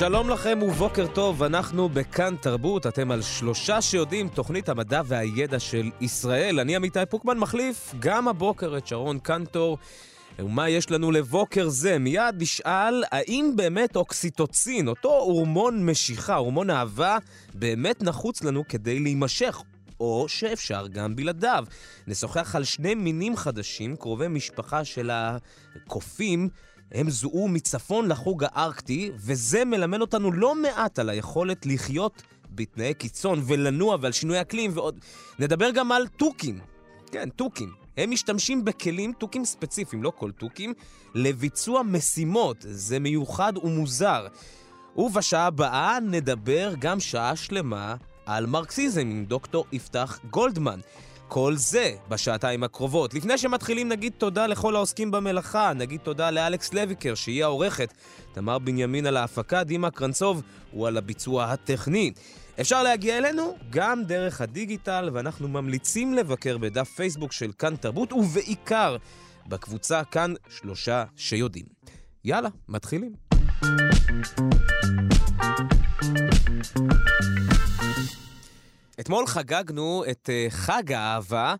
[0.00, 5.90] שלום לכם ובוקר טוב, אנחנו בכאן תרבות, אתם על שלושה שיודעים, תוכנית המדע והידע של
[6.00, 6.60] ישראל.
[6.60, 9.78] אני עמיתי פוקמן מחליף גם הבוקר את שרון קנטור.
[10.38, 11.98] ומה יש לנו לבוקר זה?
[11.98, 17.18] מיד נשאל, האם באמת אוקסיטוצין, אותו הורמון משיכה, הורמון אהבה,
[17.54, 19.62] באמת נחוץ לנו כדי להימשך?
[20.00, 21.64] או שאפשר גם בלעדיו.
[22.06, 26.48] נשוחח על שני מינים חדשים, קרובי משפחה של הקופים.
[26.92, 33.42] הם זוהו מצפון לחוג הארקטי, וזה מלמד אותנו לא מעט על היכולת לחיות בתנאי קיצון
[33.46, 35.00] ולנוע ועל שינוי אקלים ועוד.
[35.38, 36.58] נדבר גם על תוכים.
[37.12, 37.72] כן, תוכים.
[37.96, 40.74] הם משתמשים בכלים, תוכים ספציפיים, לא כל תוכים,
[41.14, 42.56] לביצוע משימות.
[42.60, 44.26] זה מיוחד ומוזר.
[44.96, 47.94] ובשעה הבאה נדבר גם שעה שלמה
[48.26, 50.80] על מרקסיזם עם דוקטור יפתח גולדמן.
[51.32, 53.14] כל זה בשעתיים הקרובות.
[53.14, 57.94] לפני שמתחילים נגיד תודה לכל העוסקים במלאכה, נגיד תודה לאלכס לויקר שהיא העורכת,
[58.32, 62.12] תמר בנימין על ההפקה, דימה קרנצוב הוא על הביצוע הטכני.
[62.60, 68.96] אפשר להגיע אלינו גם דרך הדיגיטל, ואנחנו ממליצים לבקר בדף פייסבוק של כאן תרבות, ובעיקר
[69.46, 71.66] בקבוצה כאן שלושה שיודעים.
[72.24, 73.12] יאללה, מתחילים.
[79.10, 81.54] אתמול חגגנו את uh, חג האהבה,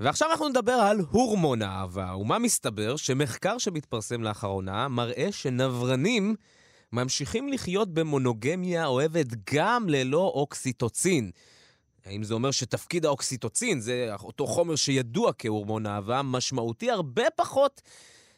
[0.00, 2.16] ועכשיו אנחנו נדבר על הורמון האהבה.
[2.16, 2.96] ומה מסתבר?
[2.96, 6.34] שמחקר שמתפרסם לאחרונה מראה שנברנים
[6.92, 11.30] ממשיכים לחיות במונוגמיה אוהבת גם ללא אוקסיטוצין.
[12.04, 17.82] האם זה אומר שתפקיד האוקסיטוצין, זה אותו חומר שידוע כהורמון אהבה, משמעותי הרבה פחות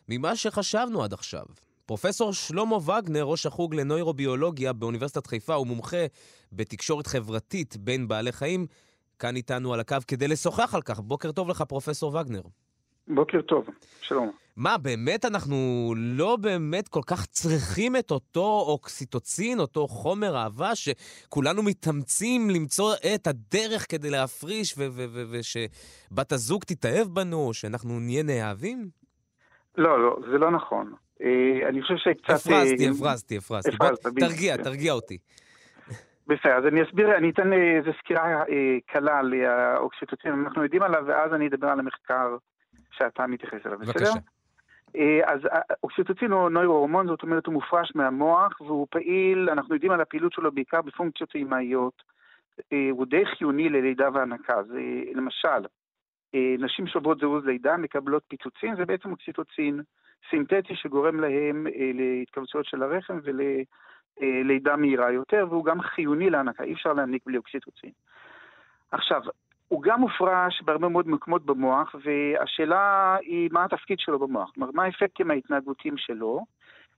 [0.09, 1.45] ממה שחשבנו עד עכשיו?
[1.89, 6.07] פרופסור שלמה וגנר, ראש החוג לנוירוביולוגיה באוניברסיטת חיפה, הוא מומחה
[6.53, 8.67] בתקשורת חברתית בין בעלי חיים,
[9.19, 11.01] כאן איתנו על הקו כדי לשוחח על כך.
[11.01, 12.41] בוקר טוב לך, פרופסור וגנר.
[13.09, 13.67] בוקר טוב,
[14.01, 14.31] שלום.
[14.57, 15.57] מה, באמת אנחנו
[15.97, 23.27] לא באמת כל כך צריכים את אותו אוקסיטוצין, אותו חומר אהבה, שכולנו מתאמצים למצוא את
[23.27, 24.75] הדרך כדי להפריש
[25.31, 28.89] ושבת הזוג תתאהב בנו, שאנחנו נהיה נאהבים?
[29.77, 30.93] לא, לא, זה לא נכון.
[31.23, 32.31] אה, אני חושב שקצת...
[32.31, 34.21] הפרזתי, אה, הפרזתי, הפרזתי.
[34.21, 35.19] תרגיע, תרגיע אותי.
[36.27, 38.45] בסדר, אז אני אסביר, אני אתן אה, איזו סקירה
[38.87, 42.37] קלה על האוקסיטוצין, אנחנו יודעים עליו, ואז אני אדבר על המחקר
[42.91, 43.93] שאתה מתייחס אליו, בסדר?
[43.93, 44.21] בבקשה.
[45.25, 45.41] אז
[45.83, 50.53] אוקסיטוצין הוא נוירו-הורמון, זאת אומרת הוא מופרש מהמוח, והוא פעיל, אנחנו יודעים על הפעילות שלו
[50.53, 52.03] בעיקר בפונקציות אימהיות.
[52.91, 54.63] הוא די חיוני ללידה והנקה.
[54.63, 54.81] זה
[55.15, 55.67] למשל,
[56.59, 59.83] נשים שעוברות זירוז לידה מקבלות פיצוצין, זה בעצם אוקסיטוצין.
[60.31, 66.73] סינתטי שגורם להם אה, להתכווצויות של הרחם וללידה מהירה יותר, והוא גם חיוני להנקה, אי
[66.73, 67.91] אפשר להניק בלי אוקסיטוצין.
[68.91, 69.23] עכשיו,
[69.69, 74.85] הוא גם מופרש בהרבה מאוד מקומות במוח, והשאלה היא מה התפקיד שלו במוח, כלומר, מה
[74.85, 76.45] האפקטים ההתנהגותיים שלו,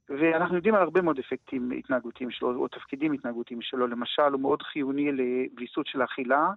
[0.09, 4.63] ואנחנו יודעים על הרבה מאוד אפקטים התנהגותיים שלו, או תפקידים התנהגותיים שלו, למשל, הוא מאוד
[4.63, 6.51] חיוני לוויסות של אכילה,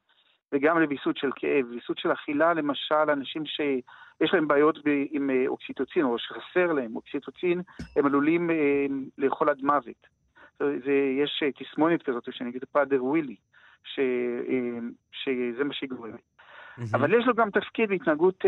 [0.53, 1.65] וגם לוויסות של כאב.
[1.69, 4.79] ויסות של אכילה, למשל, אנשים שיש להם בעיות
[5.11, 7.61] עם אה, אוקסיטוצין, או שחסר להם אוקסיטוצין,
[7.95, 8.85] הם עלולים אה,
[9.17, 10.07] לאכול עד מוות.
[10.59, 10.93] זה,
[11.23, 13.35] יש אה, תסמונת כזאת שנגיד פאדר ווילי,
[13.83, 13.99] ש,
[15.11, 16.13] שזה מה שהיא גורמת.
[16.13, 16.81] Mm-hmm.
[16.93, 18.45] אבל יש לו גם תפקיד בהתנהגות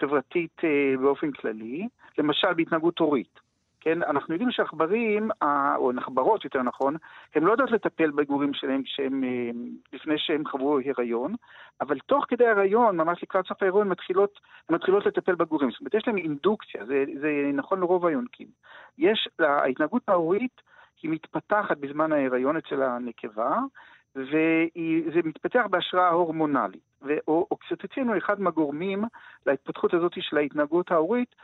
[0.00, 0.60] חברתית
[1.00, 1.88] באופן כללי,
[2.18, 3.45] למשל בהתנהגות הורית.
[3.86, 5.30] כן, אנחנו יודעים שעכברים,
[5.76, 6.96] או נחברות יותר נכון,
[7.34, 9.50] הן לא יודעות לטפל בגורים שלהם כשהם, אה,
[9.92, 11.34] לפני שהם חברו הריון,
[11.80, 15.70] אבל תוך כדי הריון, ממש לקראת סוף ההריון, מתחילות, מתחילות לטפל בגורים.
[15.70, 18.46] זאת אומרת, יש להם אינדוקציה, זה, זה נכון לרוב היונקים.
[18.98, 20.60] יש, ההתנהגות ההורית
[21.02, 23.58] היא מתפתחת בזמן ההריון אצל הנקבה,
[24.16, 26.86] וזה מתפתח בהשראה הורמונלית.
[27.02, 29.04] ואוקסיטוצין הוא אחד מהגורמים
[29.46, 31.34] להתפתחות הזאת של ההתנהגות ההורית,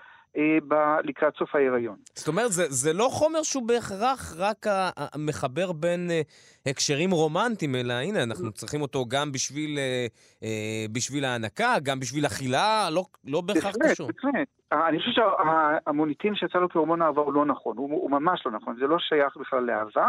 [0.69, 1.97] ב- לקראת סוף ההיריון.
[2.15, 6.21] זאת אומרת, זה, זה לא חומר שהוא בהכרח רק המחבר בין אה,
[6.67, 10.07] הקשרים רומנטיים, אלא הנה, אנחנו צריכים אותו גם בשביל, אה,
[10.43, 14.07] אה, בשביל ההנקה, גם בשביל אכילה, לא, לא בהכרח קשור.
[14.07, 14.49] בהחלט, בהחלט.
[14.89, 18.77] אני חושב שהמוניטין שיצא לו כהורמון אהבה הוא לא נכון, הוא, הוא ממש לא נכון,
[18.81, 20.09] זה לא שייך בכלל לאהבה.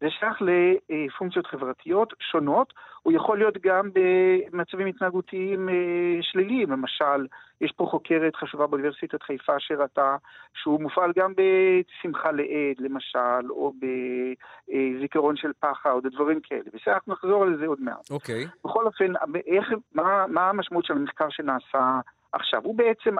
[0.00, 5.74] זה שייך לפונקציות חברתיות שונות, הוא יכול להיות גם במצבים התנהגותיים אה,
[6.22, 7.26] שליליים, למשל,
[7.60, 10.16] יש פה חוקרת חשובה באוניברסיטת חיפה שראתה
[10.54, 13.72] שהוא מופעל גם בשמחה לאיד, למשל, או
[14.68, 16.62] בזיכרון של פחד, או דברים כאלה.
[16.74, 18.10] בסדר, אנחנו נחזור על זה עוד מעט.
[18.10, 18.44] אוקיי.
[18.44, 18.68] Okay.
[18.68, 19.12] בכל אופן,
[19.46, 22.00] איך, מה, מה המשמעות של המחקר שנעשה
[22.32, 23.16] עכשיו, הוא בעצם,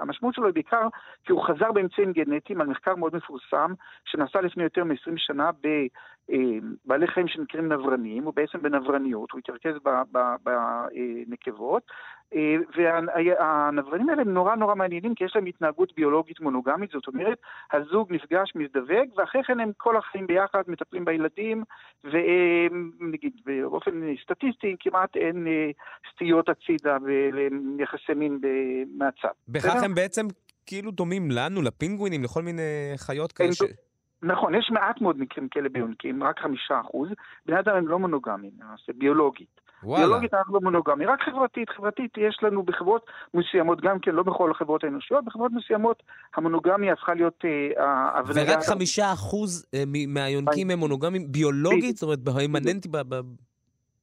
[0.00, 0.88] המשמעות שלו היא בעיקר
[1.24, 3.72] כי הוא חזר באמצעים גנטיים על מחקר מאוד מפורסם
[4.04, 9.74] שנעשה לפני יותר מ-20 שנה בבעלי חיים שנקראים נברנים, הוא בעצם בנברניות, הוא התרכז
[10.44, 11.92] בנקבות, אה,
[12.76, 17.38] והנברנים האלה נורא נורא מעניינים כי יש להם התנהגות ביולוגית מונוגמית, זאת אומרת,
[17.72, 21.64] הזוג נפגש, מזדווג, ואחרי כן הם כל החיים ביחד מטפלים בילדים,
[22.04, 25.70] ונגיד באופן סטטיסטי כמעט אין אה,
[26.14, 28.40] סטיות הצידה ויחסי מין
[28.98, 29.34] מהצד.
[29.48, 30.26] בכך הם בעצם
[30.66, 33.50] כאילו דומים לנו, לפינגווינים, לכל מיני חיות כאלה.
[34.22, 37.08] נכון, יש מעט מאוד מקרים כאלה ביונקים, רק חמישה אחוז.
[37.46, 39.60] בני אדם הם לא מונוגמיים, למעשה, ביולוגית.
[39.84, 40.06] וואלה.
[40.06, 41.70] ביולוגית אנחנו לא מונוגמיים, רק חברתית.
[41.70, 46.02] חברתית יש לנו בחברות מסוימות, גם כן, לא בכל החברות האנושיות, בחברות מסוימות
[46.36, 51.96] המונוגמיה הפכה להיות אה, ורק חמישה אחוז אה, מהיונקים הם מונוגמיים ביולוגית?
[51.96, 52.88] זאת אומרת, בהימננטי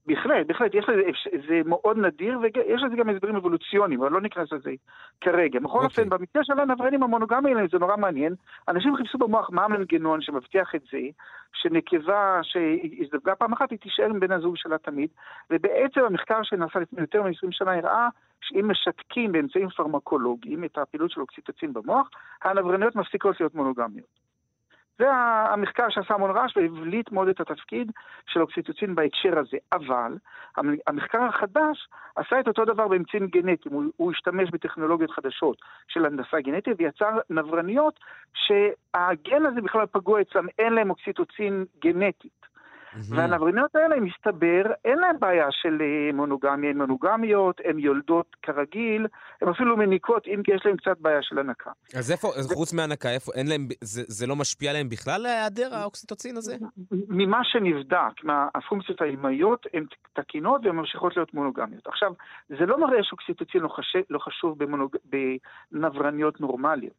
[0.05, 1.01] בהחלט, בהחלט, יש לזה,
[1.47, 4.71] זה מאוד נדיר, ויש לזה גם הסברים אבולוציוניים, אבל לא ניכנס לזה
[5.21, 5.59] כרגע.
[5.59, 5.83] בכל okay.
[5.83, 6.17] אופן, אוקיי.
[6.17, 8.35] במקרה של הנברנים המונוגמיים זה נורא מעניין.
[8.67, 10.99] אנשים חיפשו במוח מה המנגנון שמבטיח את זה,
[11.53, 15.09] שנקבה שהזדווגה פעם אחת, היא תישאר עם בן הזוג שלה תמיד,
[15.49, 18.09] ובעצם המחקר שנעשה לפני יותר מ-20 שנה הראה
[18.41, 22.09] שאם משתקים באמצעים פרמקולוגיים את הפעילות של אוקסיטוצין במוח,
[22.43, 24.20] הנברניות מפסיקות להיות מונוגמיות.
[25.01, 25.11] זה
[25.53, 27.91] המחקר שעשה המון רעש והבליט מאוד את התפקיד
[28.27, 29.57] של אוקסיטוצין בהקשר הזה.
[29.73, 30.17] אבל
[30.87, 33.75] המחקר החדש עשה את אותו דבר באמצעים גנטיים.
[33.75, 35.57] הוא, הוא השתמש בטכנולוגיות חדשות
[35.87, 37.99] של הנדסה גנטית ויצר נברניות
[38.33, 42.50] שהגן הזה בכלל פגוע אצלם, אין להם אוקסיטוצין גנטית.
[43.09, 49.07] והנברניות האלה, מסתבר, אין להן בעיה של אה, מונוגמיה, הן מונוגמיות, הן יולדות כרגיל,
[49.41, 51.71] הן אפילו מניקות, אם כי יש להן קצת בעיה של הנקה.
[51.95, 52.27] אז איפה.
[52.53, 56.55] חוץ מהנקה, איפה, אין להם, זה, זה לא משפיע עליהן בכלל, היעדר האוקסיטוצין הזה?
[56.91, 61.87] ממה שנבדק, מהפונקציות האימהיות, הן תקינות והן ממשיכות להיות מונוגמיות.
[61.87, 62.11] עכשיו,
[62.49, 63.95] זה לא מראה שאוקסיטוצין לא, חש...
[64.09, 64.95] לא חשוב במונוג...
[65.71, 66.93] בנברניות נורמליות.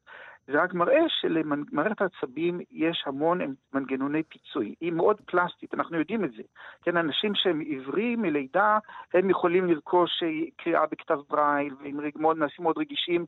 [0.46, 4.74] זה רק מראה שלמערכת העצבים יש המון מנגנוני פיצוי.
[4.80, 6.42] היא מאוד פלסטית, אנחנו יודעים את זה.
[6.82, 8.78] כן, אנשים שהם עיוורים מלידה,
[9.14, 10.22] הם יכולים לרכוש
[10.56, 13.24] קריאה בכתב ברייל, והם מאוד, נעשים מאוד רגישים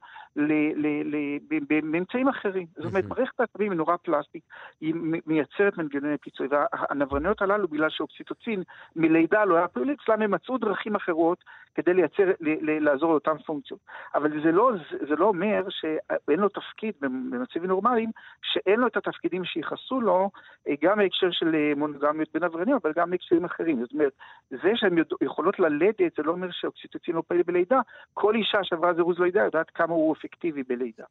[1.68, 2.66] באמצעים אחרים.
[2.76, 4.42] זאת אומרת, מערכת העצבים היא נורא פלסטית,
[4.80, 4.94] היא
[5.26, 6.48] מייצרת מנגנוני פיצוי.
[6.50, 8.62] והנברניות הללו, בגלל שאוקסיטוצין
[8.96, 11.44] מלידה לא היה פעיל אצלם, הם מצאו דרכים אחרות
[11.74, 12.24] כדי לייצר,
[12.80, 13.80] לעזור לאותן פונקציות.
[14.14, 14.70] אבל זה לא,
[15.08, 18.10] זה לא אומר שאין לו תפקיד במצבים נורמליים,
[18.42, 20.30] שאין לו את התפקידים שייחסו לו,
[20.68, 23.80] אה, גם בהקשר של אה, מונוגמיות בין עבריינים, אבל גם בהקשרים אחרים.
[23.80, 24.12] זאת אומרת,
[24.50, 27.80] זה שהן יכולות ללדת, זה לא אומר שאוקסיטוצין לא פעיל בלידה.
[28.14, 31.04] כל אישה שעברה זירוז לידה יודעת כמה הוא אפקטיבי בלידה.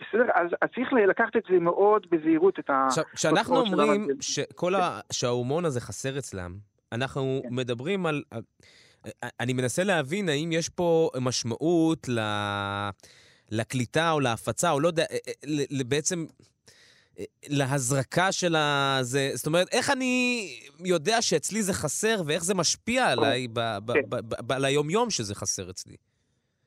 [0.00, 0.24] בסדר?
[0.34, 2.88] אז, אז צריך לקחת את זה מאוד בזהירות, את ה...
[3.14, 5.00] כשאנחנו אומרים שכל ה...
[5.12, 6.54] שההורמון הזה חסר אצלם,
[6.92, 7.48] אנחנו כן.
[7.54, 8.22] מדברים על...
[9.40, 12.20] אני מנסה להבין האם יש פה משמעות ל...
[13.52, 16.24] לקליטה או להפצה, או לא יודע, אה, אה, בעצם
[17.18, 19.30] אה, להזרקה של הזה.
[19.34, 20.46] זאת אומרת, איך אני
[20.84, 24.54] יודע שאצלי זה חסר, ואיך זה משפיע עליי כן.
[24.54, 25.96] על היומיום שזה חסר אצלי?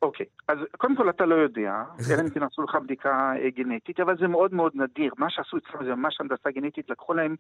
[0.01, 4.17] אוקיי, אז קודם כל אתה לא יודע, אלא אם כן עשו לך בדיקה גנטית, אבל
[4.17, 5.13] זה מאוד מאוד נדיר.
[5.17, 7.35] מה שעשו אצלם זה ממש הנדסה גנטית, לקחו להם,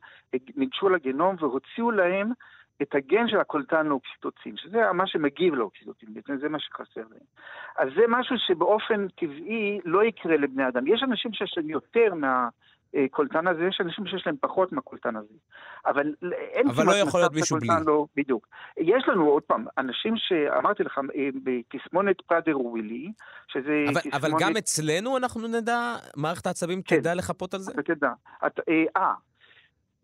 [0.55, 2.31] ניגשו לגנום והוציאו להם
[2.81, 6.09] את הגן של הקולטן לאוקסיטוצין, שזה מה שמגיב לאוקסיטוצין,
[6.41, 7.27] זה מה שחסר להם.
[7.77, 10.87] אז זה משהו שבאופן טבעי לא יקרה לבני אדם.
[10.87, 15.33] יש אנשים שיש להם יותר מהקולטן הזה, יש אנשים שיש להם פחות מהקולטן הזה.
[15.85, 17.69] אבל אין אבל לא יכול להיות מישהו בלי.
[17.85, 18.47] לא, בדיוק.
[18.77, 23.11] יש לנו עוד פעם, אנשים שאמרתי לך, אה, בתסמונת פראדר ווילי,
[23.47, 24.15] שזה אבל, תסמונת...
[24.15, 27.71] אבל גם אצלנו אנחנו נדע, מערכת העצבים כן, תדע לחפות על זה?
[27.71, 28.11] אתה תדע.
[28.45, 29.13] את, אה, אה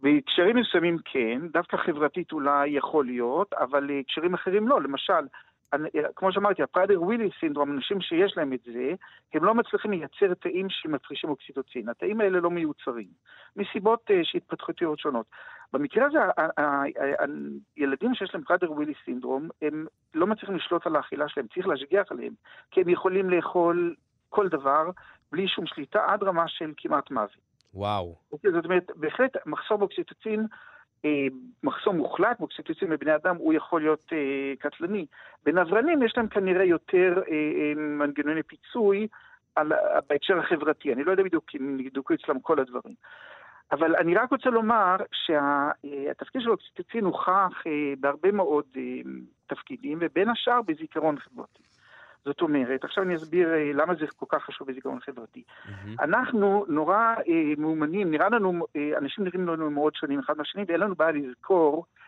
[0.01, 4.81] בהקשרים מסוימים כן, דווקא חברתית אולי יכול להיות, אבל הקשרים אחרים לא.
[4.81, 5.27] למשל,
[6.15, 8.93] כמו שאמרתי, ה Prader-Willi syndrome, אנשים שיש להם את זה,
[9.33, 11.89] הם לא מצליחים לייצר תאים שמפרישים אוקסיטוצין.
[11.89, 13.07] התאים האלה לא מיוצרים,
[13.55, 15.25] מסיבות uh, שהתפתחותיות שונות.
[15.73, 16.17] במקרה הזה,
[17.77, 22.11] הילדים שיש להם פריידר ווילי סינדרום, הם לא מצליחים לשלוט על האכילה שלהם, צריך להשגיח
[22.11, 22.33] עליהם,
[22.71, 23.95] כי הם יכולים לאכול
[24.29, 24.89] כל דבר
[25.31, 27.54] בלי שום שליטה, עד רמה של כמעט מוות.
[27.75, 28.15] וואו.
[28.31, 30.45] אוקיי, זאת אומרת, בהחלט מחסור באוקסיטוצין,
[31.05, 31.27] אה,
[31.63, 35.05] מחסור מוחלט באוקסיטוצין בבני אדם, הוא יכול להיות אה, קטלני.
[35.43, 39.07] בנברנים יש להם כנראה יותר אה, אה, מנגנוני פיצוי
[39.55, 39.71] על,
[40.09, 40.93] בהקשר החברתי.
[40.93, 42.95] אני לא יודע בדיוק אם נבדקו אצלם כל הדברים.
[43.71, 47.63] אבל אני רק רוצה לומר שהתפקיד של אוקסיטוצין הוכח
[47.99, 48.65] בהרבה מאוד
[49.47, 51.63] תפקידים, ובין השאר בזיכרון חברתי.
[52.25, 55.43] זאת אומרת, עכשיו אני אסביר למה זה כל כך חשוב בזיכרון חברתי.
[55.47, 56.03] Mm-hmm.
[56.03, 60.79] אנחנו נורא אה, מאומנים, נראה לנו, אה, אנשים נראים לנו מאוד שונים אחד מהשני, ואין
[60.79, 62.05] לנו בעיה לזכור אה,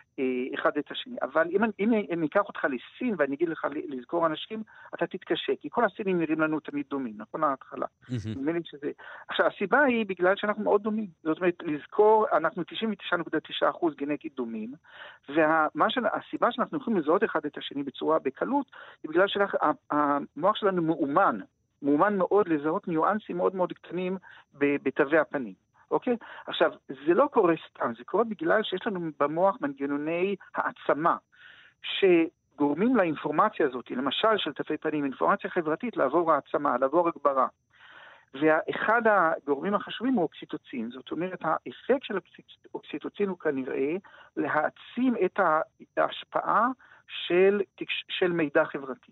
[0.56, 1.16] אחד את השני.
[1.22, 4.64] אבל אם, אם אני אקח אותך לסין ואני אגיד לך לזכור אנשים,
[4.96, 7.44] אתה תתקשה, כי כל הסינים נראים לנו תמיד דומים, נכון?
[7.44, 7.86] ההתחלה.
[8.26, 8.92] נדמה לי שזה...
[9.30, 11.08] עכשיו, הסיבה היא בגלל שאנחנו מאוד דומים.
[11.24, 14.74] זאת אומרת, לזכור, אנחנו 99.9% גנטית דומים,
[15.30, 18.66] והסיבה שאנחנו יכולים לזהות אחד את השני בצורה בקלות,
[19.04, 21.40] היא בגלל שהמוח שלנו מאומן.
[21.82, 24.18] מאומן מאוד לזהות ניואנסים מאוד מאוד קטנים
[24.54, 25.67] בתווי הפנים.
[25.92, 26.18] אוקיי?
[26.48, 31.18] עכשיו, זה לא קורה סתם, זה קורה בגלל שיש לנו במוח מנגנוני העצמה,
[31.82, 37.48] שגורמים לאינפורמציה הזאת, למשל של תפי פנים, אינפורמציה חברתית, לעבור העצמה, לעבור הגברה.
[38.34, 40.90] ואחד הגורמים החשובים הוא אוקסיטוצין.
[40.92, 42.18] זאת אומרת, האפקט של
[42.74, 43.96] אוקסיטוצין הוא כנראה
[44.38, 45.40] להעצים את
[45.98, 46.68] ההשפעה
[47.08, 47.62] של,
[48.10, 49.12] של מידע חברתי.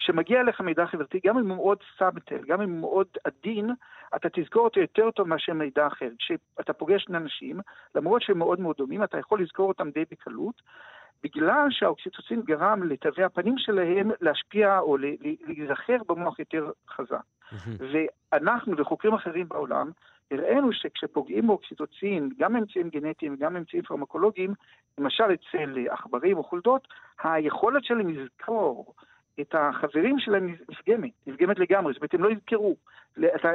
[0.00, 3.70] כשמגיע אליך מידע חברתי, גם אם הוא מאוד סאבטל, גם אם הוא מאוד עדין,
[4.16, 6.08] אתה תזכור אותו יותר טוב מאשר מידע אחר.
[6.18, 7.60] כשאתה פוגש שני אנשים,
[7.94, 10.62] למרות שהם מאוד מאוד דומים, אתה יכול לזכור אותם די בקלות,
[11.22, 14.96] בגלל שהאוקסיטוצין גרם לתווי הפנים שלהם להשפיע או
[15.46, 17.22] להיזכר במוח יותר חזק.
[18.32, 19.90] ואנחנו וחוקרים אחרים בעולם,
[20.30, 24.54] הראינו שכשפוגעים באוקסיטוצין, גם אמצעים גנטיים וגם אמצעים פרמקולוגיים,
[24.98, 26.88] למשל אצל עכברים או חולדות,
[27.22, 28.94] היכולת שלהם לזכור
[29.42, 32.76] את החברים שלהם נפגמת, נפגמת לגמרי, זאת אומרת, הם לא יזכרו.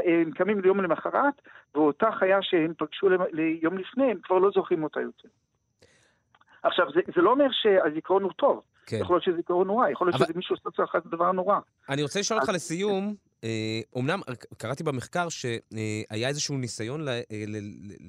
[0.06, 1.42] הם קמים ליום למחרת,
[1.76, 5.30] ואותה חיה שהם פגשו ליום לפני, הם כבר לא זוכרים אותה יותר.
[6.64, 8.62] עכשיו, זה, זה לא אומר שהזיכרון הוא טוב.
[8.86, 8.98] כן.
[9.02, 10.26] יכול להיות שזה זיכרון נורא, יכול להיות אבל...
[10.26, 11.60] שזה מישהו עושה לך דבר נורא.
[11.90, 13.16] אני רוצה לשאול אותך לסיום,
[13.96, 17.06] אומנם אה, קראתי במחקר שהיה איזשהו ניסיון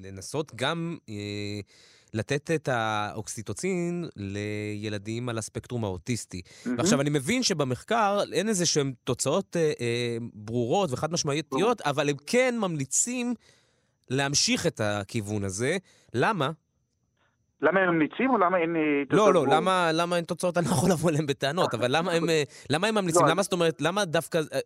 [0.03, 1.59] לנסות גם אה,
[2.13, 6.41] לתת את האוקסיטוצין לילדים על הספקטרום האוטיסטי.
[6.45, 6.69] Mm-hmm.
[6.77, 11.89] ועכשיו, אני מבין שבמחקר אין איזה שהן תוצאות אה, אה, ברורות וחד משמעותיות, mm-hmm.
[11.89, 13.33] אבל הם כן ממליצים
[14.09, 15.77] להמשיך את הכיוון הזה.
[16.13, 16.51] למה?
[17.61, 19.33] למה הם ממליצים או למה אין אה, תוצאות?
[19.33, 20.57] לא, לא, למה, למה אין תוצאות?
[20.57, 23.25] אני לא יכול לבוא אליהם בטענות, אבל למה הם, אה, למה הם ממליצים?
[23.25, 24.59] לא, למה זאת אומרת, למה דווקא אה,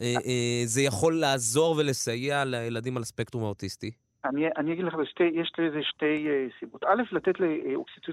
[0.00, 3.90] אה, אה, זה יכול לעזור ולסייע לילדים על הספקטרום האוטיסטי?
[4.24, 6.84] אני, אני אגיד לך, שתי, יש לזה שתי uh, סיבות.
[6.84, 7.40] א', לתת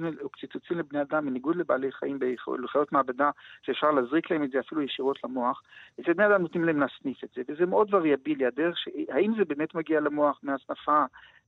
[0.01, 3.29] לאוקסיטוצין לבני אדם, בניגוד לבעלי חיים בחיות מעבדה,
[3.61, 5.61] שאפשר להזריק להם את זה אפילו ישירות למוח,
[6.01, 8.87] אצל בני אדם נותנים להם להסניף את זה, וזה מאוד וריאבילי, הדרך, ש...
[9.09, 11.03] האם זה באמת מגיע למוח מהסנפה,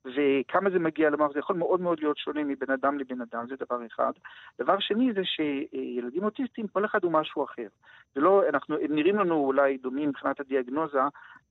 [0.06, 3.56] וכמה זה מגיע למוח, זה יכול מאוד מאוד להיות שונה מבין אדם לבין אדם, זה
[3.60, 4.12] דבר אחד.
[4.60, 7.68] דבר שני זה שילדים אוטיסטים, כל אחד הוא משהו אחר.
[8.16, 11.02] זה לא, אנחנו, הם נראים לנו אולי דומים מבחינת הדיאגנוזה,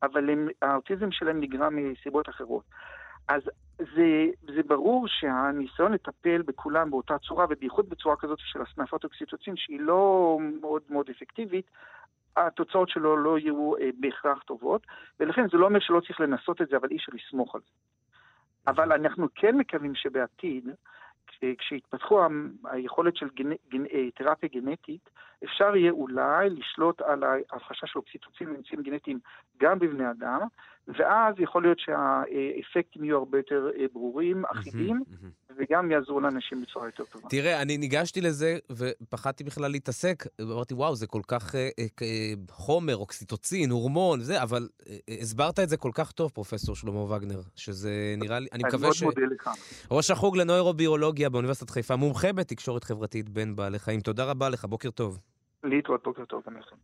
[0.03, 2.65] אבל הם, האוטיזם שלהם נגרם מסיבות אחרות.
[3.29, 3.43] אז
[3.79, 9.81] זה, זה ברור שהניסיון לטפל בכולם באותה צורה, ובייחוד בצורה כזאת של הסנפת אוקסיטוצין, שהיא
[9.81, 11.71] לא מאוד מאוד אפקטיבית,
[12.37, 14.87] התוצאות שלו לא יהיו אה, בהכרח טובות,
[15.21, 17.71] ולכן זה לא אומר שלא צריך לנסות את זה, אבל אי אפשר לסמוך על זה.
[18.67, 20.69] אבל אנחנו כן מקווים שבעתיד,
[21.59, 22.21] כשיתפתחו
[22.65, 23.51] היכולת של גנ...
[23.71, 23.87] גנ...
[23.87, 25.11] אה, תרפיה גנטית,
[25.45, 29.19] אפשר יהיה אולי לשלוט על ההפחשה של אוקסיטוצין ואמצעים גנטיים
[29.59, 30.41] גם בבני אדם,
[30.89, 35.03] ואז יכול להיות שהאפקטים יהיו הרבה יותר אה, ברורים, אחידים,
[35.59, 37.29] וגם יעזרו לאנשים בצורה יותר טובה.
[37.29, 41.69] תראה, אני ניגשתי לזה ופחדתי בכלל להתעסק, ואמרתי, וואו, זה כל כך אה,
[42.03, 44.69] אה, חומר, אוקסיטוצין, הורמון, זה, אבל
[45.21, 49.03] הסברת את זה כל כך טוב, פרופסור שלמה וגנר, שזה נראה לי, אני מקווה ש...
[49.03, 49.51] אני מאוד מודה לך.
[49.91, 54.01] ראש החוג לנוירוביולוגיה באוניברסיטת חיפה, מומחה בתקשורת חברתית בין בעלי חיים.
[54.01, 55.19] תודה רבה לך, בוקר טוב.
[55.67, 56.77] להתראות, בוקר טוב גם לכם.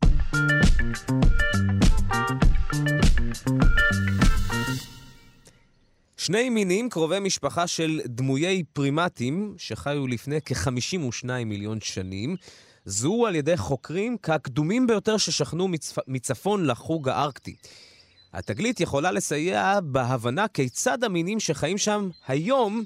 [6.17, 12.37] שני מינים קרובי משפחה של דמויי פרימטים שחיו לפני כ-52 מיליון שנים,
[12.85, 15.99] זוהו על ידי חוקרים כקדומים ביותר ששכנו מצפ...
[16.09, 17.57] מצפון לחוג הארקטי.
[18.33, 22.83] התגלית יכולה לסייע בהבנה כיצד המינים שחיים שם היום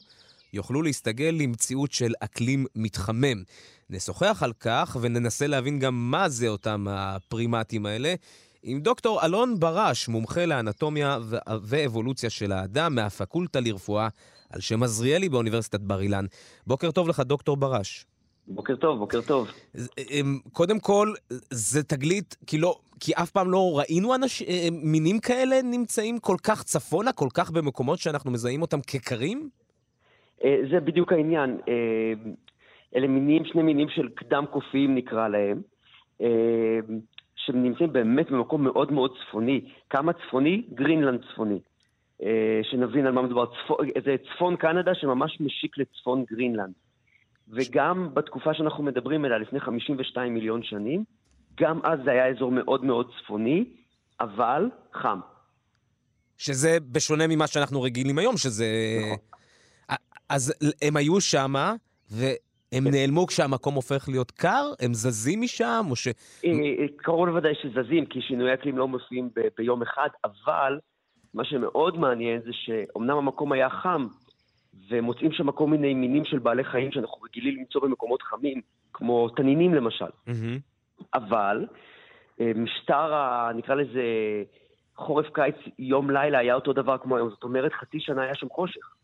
[0.52, 3.42] יוכלו להסתגל למציאות של אקלים מתחמם.
[3.90, 8.14] נשוחח על כך וננסה להבין גם מה זה אותם הפרימטים האלה
[8.62, 11.18] עם דוקטור אלון ברש, מומחה לאנטומיה
[11.62, 14.08] ואבולוציה של האדם מהפקולטה לרפואה
[14.50, 16.24] על שם עזריאלי באוניברסיטת בר אילן.
[16.66, 18.06] בוקר טוב לך, דוקטור ברש.
[18.48, 19.48] בוקר טוב, בוקר טוב.
[19.98, 21.14] אמ, קודם כל,
[21.50, 26.36] זה תגלית, כי, לא, כי אף פעם לא ראינו אנש, אה, מינים כאלה נמצאים כל
[26.42, 29.48] כך צפונה, כל כך במקומות שאנחנו מזהים אותם כקרים?
[30.44, 31.56] אה, זה בדיוק העניין.
[32.96, 35.62] אה, אלה מינים, שני מינים של קדם קופיים נקרא להם,
[37.36, 39.60] שנמצאים באמת במקום מאוד מאוד צפוני.
[39.90, 40.62] כמה צפוני?
[40.74, 41.58] גרינלנד צפוני.
[42.22, 43.46] אה, שנבין על מה מדובר.
[43.46, 46.72] צפו, זה צפון קנדה שממש משיק לצפון גרינלנד.
[47.48, 51.04] וגם בתקופה שאנחנו מדברים עליה, לפני 52 מיליון שנים,
[51.60, 53.64] גם אז זה היה אזור מאוד מאוד צפוני,
[54.20, 55.20] אבל חם.
[56.38, 58.66] שזה בשונה ממה שאנחנו רגילים היום, שזה...
[59.00, 59.16] נכון.
[60.28, 61.74] אז הם היו שמה,
[62.10, 62.36] והם
[62.84, 62.90] כן.
[62.90, 64.64] נעלמו כשהמקום הופך להיות קר?
[64.80, 66.08] הם זזים משם, או ש...
[66.44, 66.52] אה,
[66.96, 70.78] קרוב לוודאי שזזים, כי שינויי אקלים לא מופיעים ב- ביום אחד, אבל
[71.34, 74.06] מה שמאוד מעניין זה שאומנם המקום היה חם,
[74.88, 78.60] ומוצאים שם כל מיני מינים של בעלי חיים שאנחנו רגילים למצוא במקומות חמים,
[78.92, 80.04] כמו תנינים למשל.
[80.26, 80.58] מהמם.
[81.14, 81.66] אבל
[82.40, 84.02] אה, משטר, ה, נקרא לזה,
[84.96, 87.30] חורף-קיץ, יום-לילה היה אותו דבר כמו היום.
[87.30, 88.94] זאת אומרת, חצי שנה היה שם חושך.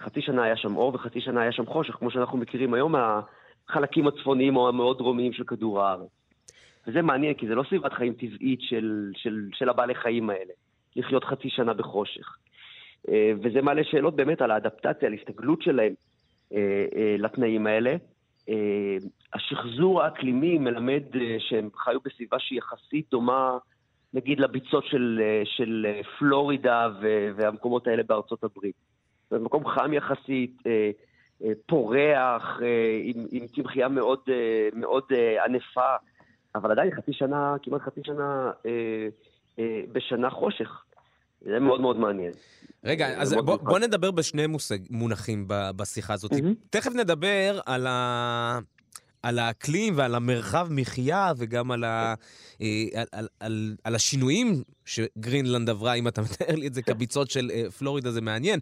[0.00, 4.06] חצי שנה היה שם אור וחצי שנה היה שם חושך, כמו שאנחנו מכירים היום מהחלקים
[4.06, 6.08] הצפוניים או המאוד דרומיים של כדור הארץ.
[6.86, 10.52] וזה מעניין, כי זה לא סביבת חיים טבעית של, של, של הבעלי חיים האלה,
[10.96, 12.36] לחיות חצי שנה בחושך.
[13.08, 15.92] אה, וזה מעלה שאלות באמת על האדפטציה, על הסתגלות שלהם
[16.52, 17.96] אה, אה, לתנאים האלה.
[19.34, 21.02] השחזור האקלימי מלמד
[21.38, 23.58] שהם חיו בסביבה שהיא יחסית דומה,
[24.14, 25.86] נגיד, לביצות של, של
[26.18, 26.88] פלורידה
[27.36, 28.74] והמקומות האלה בארצות הברית.
[29.30, 30.90] זה מקום חם יחסית, אה,
[31.44, 34.18] אה, פורח, אה, עם, עם צמחייה מאוד,
[34.72, 35.04] מאוד
[35.44, 35.96] ענפה,
[36.54, 38.50] אבל עדיין חצי שנה, כמעט חצי שנה
[39.92, 40.84] בשנה חושך.
[41.40, 42.32] זה מאוד מאוד מעניין.
[42.84, 43.56] רגע, אז בוא.
[43.56, 46.32] בוא נדבר בשני מושג, מונחים ב, בשיחה הזאת.
[46.32, 46.54] מהמם.
[46.70, 48.58] תכף נדבר על, ה,
[49.22, 52.14] על האקלים ועל המרחב מחיה וגם על, ה,
[52.62, 57.30] אה, על, על, על, על השינויים שגרינלנד עברה, אם אתה מתאר לי את זה כביצות
[57.30, 58.60] של אה, פלורידה, זה מעניין.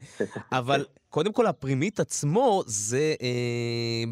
[0.52, 3.14] אבל קודם כל, הפרימט עצמו זה...
[3.22, 4.04] אה,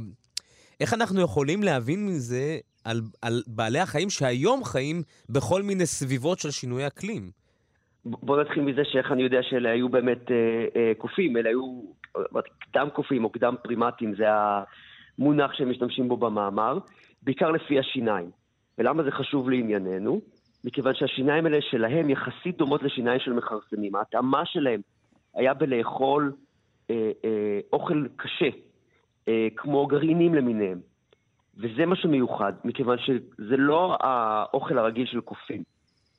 [0.81, 6.51] איך אנחנו יכולים להבין מזה על, על בעלי החיים שהיום חיים בכל מיני סביבות של
[6.51, 7.31] שינוי אקלים?
[8.05, 10.37] בוא נתחיל מזה שאיך אני יודע שאלה היו באמת אה,
[10.77, 11.83] אה, קופים, אלה היו
[12.17, 12.41] אה,
[12.73, 14.25] קדם קופים או קדם פרימטים, זה
[15.19, 16.79] המונח שהם משתמשים בו במאמר,
[17.23, 18.31] בעיקר לפי השיניים.
[18.79, 20.21] ולמה זה חשוב לענייננו?
[20.65, 23.97] מכיוון שהשיניים האלה שלהם יחסית דומות לשיניים של מכרסמים.
[23.97, 24.81] ההתאמה שלהם
[25.35, 26.33] היה בלאכול
[26.91, 28.49] אה, אה, אוכל קשה,
[29.29, 30.81] אה, כמו גרעינים למיניהם.
[31.57, 35.63] וזה מה שמיוחד, מכיוון שזה לא האוכל הרגיל של קופים.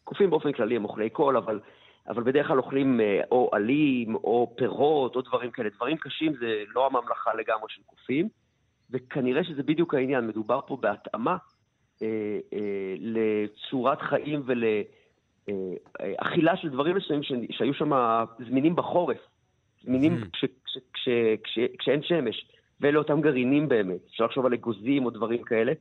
[0.03, 1.59] קופים באופן כללי הם אוכלי קול, אבל,
[2.07, 5.69] אבל בדרך כלל אוכלים אה, או עלים, או פירות, או דברים כאלה.
[5.75, 8.29] דברים קשים זה לא הממלכה לגמרי של קופים,
[8.91, 10.27] וכנראה שזה בדיוק העניין.
[10.27, 11.37] מדובר פה בהתאמה
[12.01, 14.43] אה, אה, לצורת חיים
[15.47, 17.91] ולאכילה של דברים מסוימים שהיו שם
[18.47, 19.17] זמינים בחורף.
[19.83, 20.29] זמינים Mhm.
[20.33, 21.09] כש, כש, כש,
[21.43, 22.47] כש, כשאין שמש.
[22.81, 24.05] ואלה אותם גרעינים באמת.
[24.09, 25.73] אפשר לחשוב על אגוזים או דברים כאלה.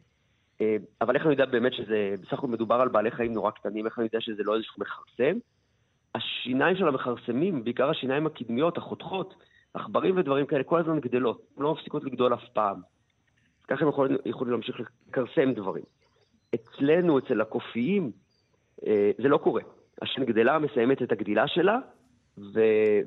[0.61, 3.87] אה, אבל איך אני יודע באמת שזה, בסך הכל מדובר על בעלי חיים נורא קטנים,
[3.87, 5.39] איך אני יודע שזה לא איזשהו מכרסם?
[6.15, 9.35] השיניים של המכרסמים, בעיקר השיניים הקדמיות, החותכות,
[9.75, 12.81] עכברים ודברים כאלה, כל הזמן גדלות, לא מפסיקות לגדול אף פעם.
[13.69, 15.85] ככה הם יכולים, יכולים להמשיך לכרסם דברים.
[16.55, 18.13] אצלנו, אצל הקופיים,
[18.87, 19.63] אה, זה לא קורה.
[20.03, 21.79] השן גדלה, מסיימת את הגדילה שלה,
[22.39, 22.61] ו...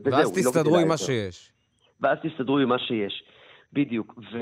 [0.06, 0.14] וזהו.
[0.14, 0.98] ואז לא תסתדרו גדלה עם מה.
[0.98, 1.52] שיש.
[2.02, 3.24] ואז תסתדרו עם מה שיש.
[3.74, 4.20] בדיוק.
[4.34, 4.38] ו,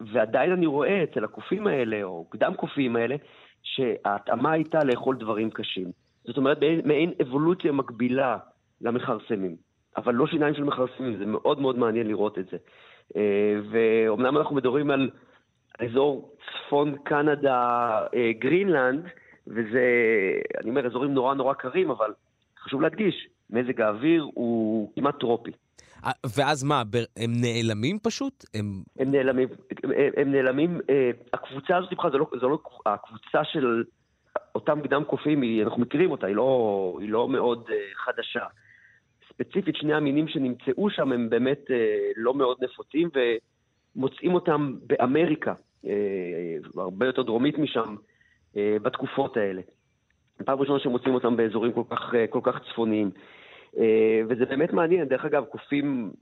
[0.00, 3.16] ועדיין אני רואה אצל הקופים האלה, או קדם קופים האלה,
[3.62, 5.90] שההתאמה הייתה לאכול דברים קשים.
[6.24, 8.38] זאת אומרת, מעין, מעין אבולוציה מקבילה
[8.80, 9.56] למכרסמים.
[9.96, 12.56] אבל לא שיניים של מכרסמים, זה מאוד מאוד מעניין לראות את זה.
[13.16, 15.10] אה, ואומנם אנחנו מדברים על
[15.78, 19.04] אזור צפון קנדה, אה, גרינלנד,
[19.46, 19.84] וזה,
[20.60, 22.12] אני אומר, אזורים נורא נורא קרים, אבל
[22.58, 25.50] חשוב להדגיש, מזג האוויר הוא כמעט טרופי.
[26.36, 26.82] ואז מה,
[27.16, 28.44] הם נעלמים פשוט?
[28.54, 28.82] הם...
[28.98, 29.48] הם נעלמים,
[29.84, 33.84] הם, הם נעלמים, אה, הקבוצה הזאת בכלל, זו לא, זו לא הקבוצה של
[34.54, 38.44] אותם קדם קופים, היא, אנחנו מכירים אותה, היא לא, היא לא מאוד אה, חדשה.
[39.28, 41.64] ספציפית, שני המינים שנמצאו שם הם באמת
[42.16, 43.10] לא מאוד נפוצים,
[43.96, 45.54] ומוצאים אותם באמריקה,
[45.86, 45.92] אה,
[46.76, 47.96] הרבה יותר דרומית משם,
[48.56, 49.62] אה, בתקופות האלה.
[50.44, 53.10] פעם ראשונה שמוצאים אותם באזורים כל כך, אה, כל כך צפוניים.
[54.28, 56.12] וזה באמת מעניין, דרך אגב, קופים,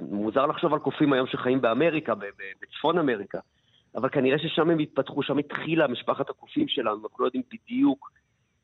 [0.00, 2.14] מוזר לחשוב על קופים היום שחיים באמריקה,
[2.62, 3.38] בצפון אמריקה,
[3.94, 8.10] אבל כנראה ששם הם התפתחו, שם התחילה משפחת הקופים שלנו, אנחנו לא יודעים בדיוק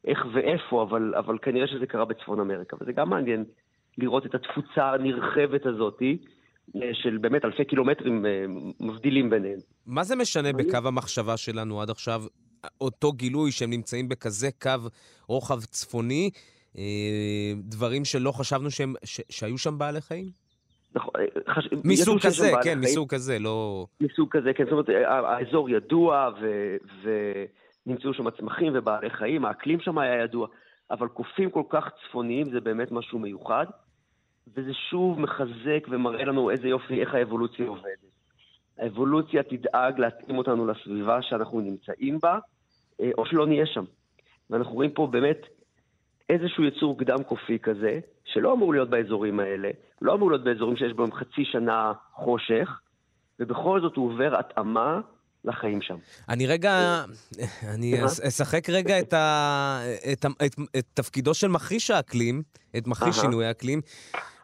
[0.05, 3.45] איך ואיפה, אבל, אבל כנראה שזה קרה בצפון אמריקה, וזה גם מעניין
[3.99, 6.13] לראות את התפוצה הנרחבת הזאת, אה,
[6.93, 8.45] של באמת אלפי קילומטרים אה,
[8.81, 9.59] מבדילים ביניהם.
[9.87, 10.53] מה זה משנה.
[10.53, 12.23] בקו המחשבה שלנו עד עכשיו,
[12.81, 14.71] אותו גילוי שהם נמצאים בכזה קו
[15.29, 16.31] רוחב צפוני,
[16.79, 20.27] אה, דברים שלא חשבנו שהם, ש, שהיו שם בעלי חיים?
[20.95, 21.69] נכון, אה, חש...
[21.85, 22.79] מסוג כזה, כן.
[22.79, 23.87] מסוג כזה, לא...
[24.01, 26.77] מסוג כזה, כן, זאת אומרת, האזור ידוע ו...
[27.87, 30.49] ונמצאו שם צמחים ובעלי חיים, האקלים שם היה ידוע,
[30.91, 33.67] אבל קופים כל כך צפוניים זה באמת משהו מיוחד,
[34.57, 38.09] וזה שוב מחזק ומראה לנו איזה יופי, איך האבולוציה עובדת.
[38.79, 42.39] האבולוציה תדאג להתאים אותנו לסביבה שאנחנו נמצאים בה,
[43.01, 43.85] אה, או שלא נהיה שם.
[44.51, 45.47] ואנחנו רואים פה באמת
[46.29, 49.71] איזשהו יצור קדם קופי כזה, שלא אמור להיות באזורים האלה,
[50.03, 52.81] לא אמור להיות באזורים שיש בהם חצי שנה חושך,
[53.41, 55.01] ובכל זאת הוא עובר התאמה
[55.45, 55.97] לחיים שם.
[56.29, 57.05] אני רגע,
[57.63, 57.95] אני
[58.29, 59.81] אשחק רגע את, ה,
[60.13, 62.43] את, את, את תפקידו של מכחיש האקלים,
[62.77, 63.81] את מכחיש שינוי האקלים,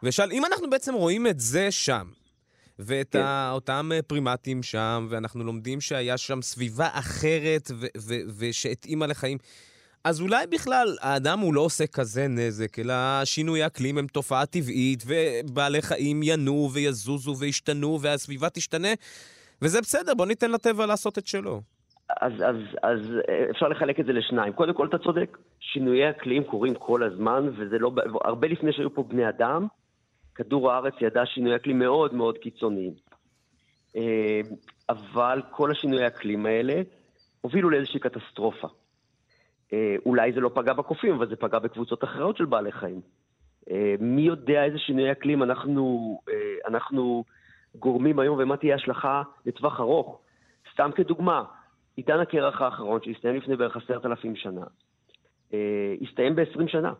[0.03, 2.07] ושאל, אם אנחנו בעצם רואים את זה שם,
[2.79, 3.49] ואת כן.
[3.51, 7.71] אותם פרימטים שם, ואנחנו לומדים שהיה שם סביבה אחרת
[8.37, 9.37] ושהתאימה לחיים,
[10.03, 15.03] אז אולי בכלל האדם הוא לא עושה כזה נזק, אלא שינוי האקלים הם תופעה טבעית,
[15.05, 18.93] ובעלי חיים ינועו ויזוזו וישתנו, והסביבה תשתנה,
[19.61, 21.61] וזה בסדר, בוא ניתן לטבע לעשות את שלו.
[22.09, 22.99] אז, אז, אז
[23.51, 24.53] אפשר לחלק את זה לשניים.
[24.53, 27.91] קודם כל, אתה צודק, שינויי אקלים קורים כל הזמן, וזה לא...
[28.25, 29.67] הרבה לפני שהיו פה בני אדם,
[30.35, 32.93] כדור הארץ ידע שינויי אקלים מאוד מאוד קיצוניים.
[33.95, 34.41] אה,
[34.89, 36.81] אבל כל השינויי אקלים האלה
[37.41, 38.67] הובילו לאיזושהי קטסטרופה.
[39.73, 43.01] אה, אולי זה לא פגע בקופים, אבל זה פגע בקבוצות אחרות של בעלי חיים.
[43.71, 46.33] אה, מי יודע איזה שינויי אקלים אנחנו, אה,
[46.67, 47.23] אנחנו
[47.79, 50.19] גורמים היום ומה תהיה השלכה לטווח ארוך.
[50.73, 51.43] סתם כדוגמה,
[51.95, 54.61] עידן הקרח האחרון, שהסתיים לפני בערך עשרת אלפים שנה,
[56.01, 56.93] הסתיים ב-20 שנה.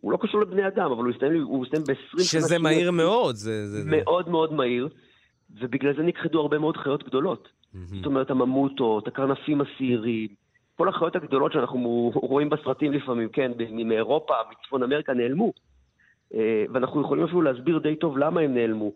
[0.00, 2.40] הוא לא קשור לבני אדם, אבל הוא הסתיים, הוא הסתיים ב-20 שנה.
[2.40, 3.34] שזה מהיר מאוד.
[3.34, 4.88] זה, זה, מאוד מאוד מהיר,
[5.60, 7.48] ובגלל זה נכחדו הרבה מאוד חיות גדולות.
[7.48, 7.78] Mm-hmm.
[7.96, 10.28] זאת אומרת, הממוטות, הקרנפים השעירים,
[10.76, 13.52] כל החיות הגדולות שאנחנו רואים בסרטים לפעמים, כן,
[13.84, 15.52] מאירופה, מצפון אמריקה, נעלמו.
[16.34, 18.92] אה, ואנחנו יכולים אפילו להסביר די טוב למה הם נעלמו.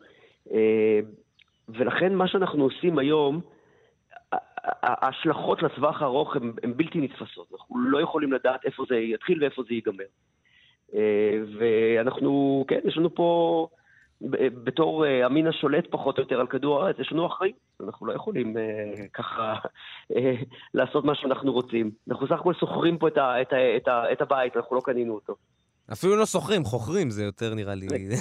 [0.52, 1.00] אה,
[1.68, 3.40] ולכן מה שאנחנו עושים היום,
[4.82, 7.48] ההשלכות לטווח הארוך הן בלתי נתפסות.
[7.52, 10.04] אנחנו לא יכולים לדעת איפה זה יתחיל ואיפה זה ייגמר.
[10.94, 13.68] אה, ואנחנו, כן, יש לנו פה
[14.64, 17.54] בתור אה, המין השולט פחות או יותר על כדור הארץ, יש לנו אחראים.
[17.80, 18.56] אנחנו לא יכולים
[19.14, 19.54] ככה
[20.74, 21.90] לעשות מה שאנחנו רוצים.
[22.08, 24.80] אנחנו סך הכל שוכרים פה את, ה, את, ה, את, ה, את הבית, אנחנו לא
[24.80, 25.34] קנינו אותו.
[25.92, 27.86] אפילו לא שוכרים, חוכרים זה יותר נראה לי.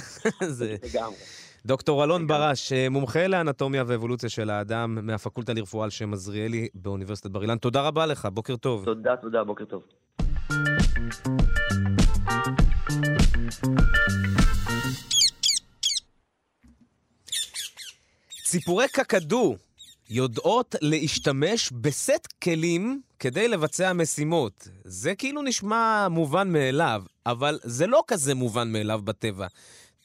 [0.58, 0.76] זה...
[0.84, 1.47] לגמרי.
[1.66, 7.30] דוקטור אלון ברש, אה, מומחה לאנטומיה ואבולוציה של האדם מהפקולטה לרפואה על שם עזריאלי באוניברסיטת
[7.30, 7.58] בר אילן.
[7.58, 8.84] תודה רבה לך, בוקר טוב.
[8.84, 9.82] תודה, תודה, בוקר טוב.
[18.44, 19.56] ציפורי קקדו
[20.10, 24.68] יודעות להשתמש בסט כלים כדי לבצע משימות.
[24.84, 29.46] זה כאילו נשמע מובן מאליו, אבל זה לא כזה מובן מאליו בטבע.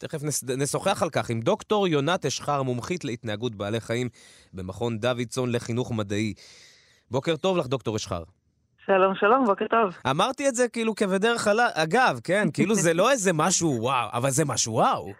[0.04, 0.20] תכף
[0.58, 4.08] נשוחח על כך עם דוקטור יונת אשחר, מומחית להתנהגות בעלי חיים
[4.54, 6.34] במכון דוידסון לחינוך מדעי.
[7.12, 8.24] בוקר טוב לך, דוקטור אשחר.
[8.86, 9.98] שלום, שלום, בוקר טוב.
[10.10, 12.48] אמרתי את זה כאילו כבדרך אגב, כן?
[12.54, 15.12] כאילו זה לא איזה משהו וואו, אבל זה משהו וואו.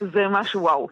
[0.00, 0.88] זה משהו וואו.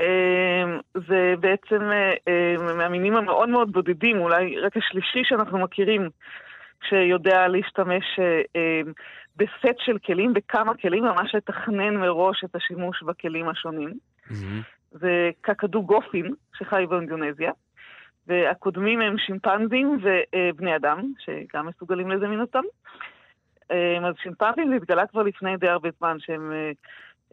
[0.00, 6.08] אמ, זה בעצם אה, אה, מהמינים המאוד מאוד בודדים, אולי רק השלישי שאנחנו מכירים,
[6.88, 8.80] שיודע להשתמש אה,
[9.36, 13.90] בסט של כלים, בכמה כלים, ממש לתכנן מראש את השימוש בכלים השונים.
[14.28, 14.62] Mm-hmm.
[14.90, 17.52] זה קקדו גופין, שחי באינדונזיה,
[18.26, 22.62] והקודמים הם שימפנזים ובני אדם, שגם מסוגלים לזה מן הסתם.
[24.04, 26.52] אז שימפנזים זה התגלה כבר לפני די הרבה זמן, שהם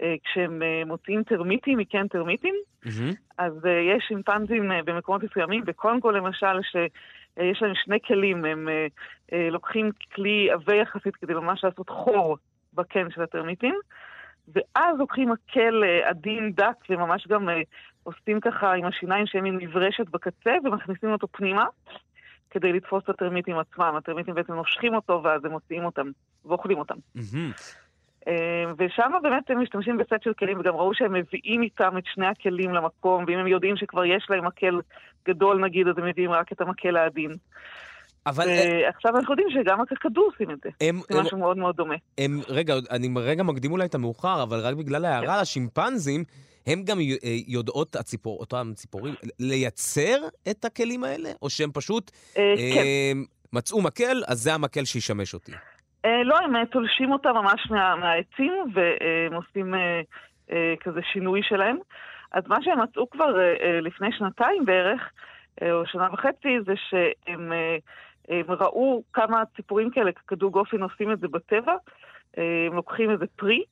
[0.01, 2.55] אה, כשהם אה, מוצאים טרמיטים מקן טרמיטים,
[2.85, 3.15] mm-hmm.
[3.37, 6.59] אז אה, יש שימפנזים במקומות מסוימים, בקונגו למשל,
[7.39, 8.67] שיש להם שני כלים, הם
[9.51, 12.37] לוקחים כלי עבה יחסית כדי ממש לעשות חור
[12.73, 13.75] בקן של הטרמיטים,
[14.53, 17.49] ואז לוקחים מקל עדין דק וממש גם
[18.03, 21.65] עושים ככה עם השיניים שהם עם נברשת בקצה ומכניסים אותו פנימה
[22.49, 23.93] כדי לתפוס את הטרמיטים עצמם.
[23.97, 26.07] הטרמיטים בעצם נושכים אותו ואז הם מוציאים אותם
[26.45, 26.95] ואוכלים אותם.
[28.27, 28.33] אה,
[28.77, 32.73] ושם באמת הם משתמשים בסט של כלים, וגם ראו שהם מביאים איתם את שני הכלים
[32.73, 34.79] למקום, ואם הם יודעים שכבר יש להם מקל
[35.27, 37.31] גדול נגיד, אז הם מביאים רק את המקל העדין.
[38.27, 38.47] אבל...
[38.47, 40.69] ועכשיו אנחנו יודעים שגם הקקדו עושים את זה.
[40.81, 41.95] הם, זה משהו מאוד מאוד דומה.
[42.17, 45.41] הם, רגע, אני רגע מקדים אולי את המאוחר, אבל רק בגלל ההערה כן.
[45.41, 46.23] השימפנזים,
[46.67, 47.05] הם גם אה,
[47.47, 50.17] יודעות, הציפור, אותם ציפורים, לייצר
[50.51, 51.31] את הכלים האלה?
[51.41, 53.17] או שהם פשוט אה, אה, כן.
[53.53, 55.51] מצאו מקל, אז זה המקל שישמש אותי.
[56.05, 61.77] אה, לא, הם אה, תולשים אותה ממש מה, מהעצים והם עושים אה, כזה שינוי שלהם.
[62.31, 63.35] אז מה שהם מצאו כבר
[63.81, 65.11] לפני שנתיים בערך,
[65.61, 67.51] או שנה וחצי, זה שהם
[68.29, 71.73] הם ראו כמה ציפורים כאלה, כדור גופין עושים את זה בטבע.
[72.37, 73.63] הם לוקחים איזה פרי,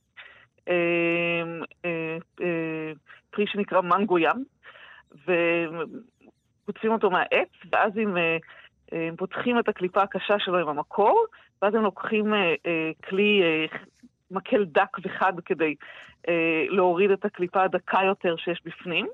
[3.32, 4.44] פרי שנקרא מנגו ים,
[5.28, 8.18] וקוטפים אותו מהעץ, ואז עם
[8.94, 11.26] הם פותחים את הקליפה הקשה שלו עם המקור,
[11.62, 13.66] ואז הם לוקחים אה, אה, כלי, אה,
[14.32, 15.76] מקל דק וחד כדי
[16.70, 19.08] להוריד את הקליפה הדקה יותר שיש בפנים,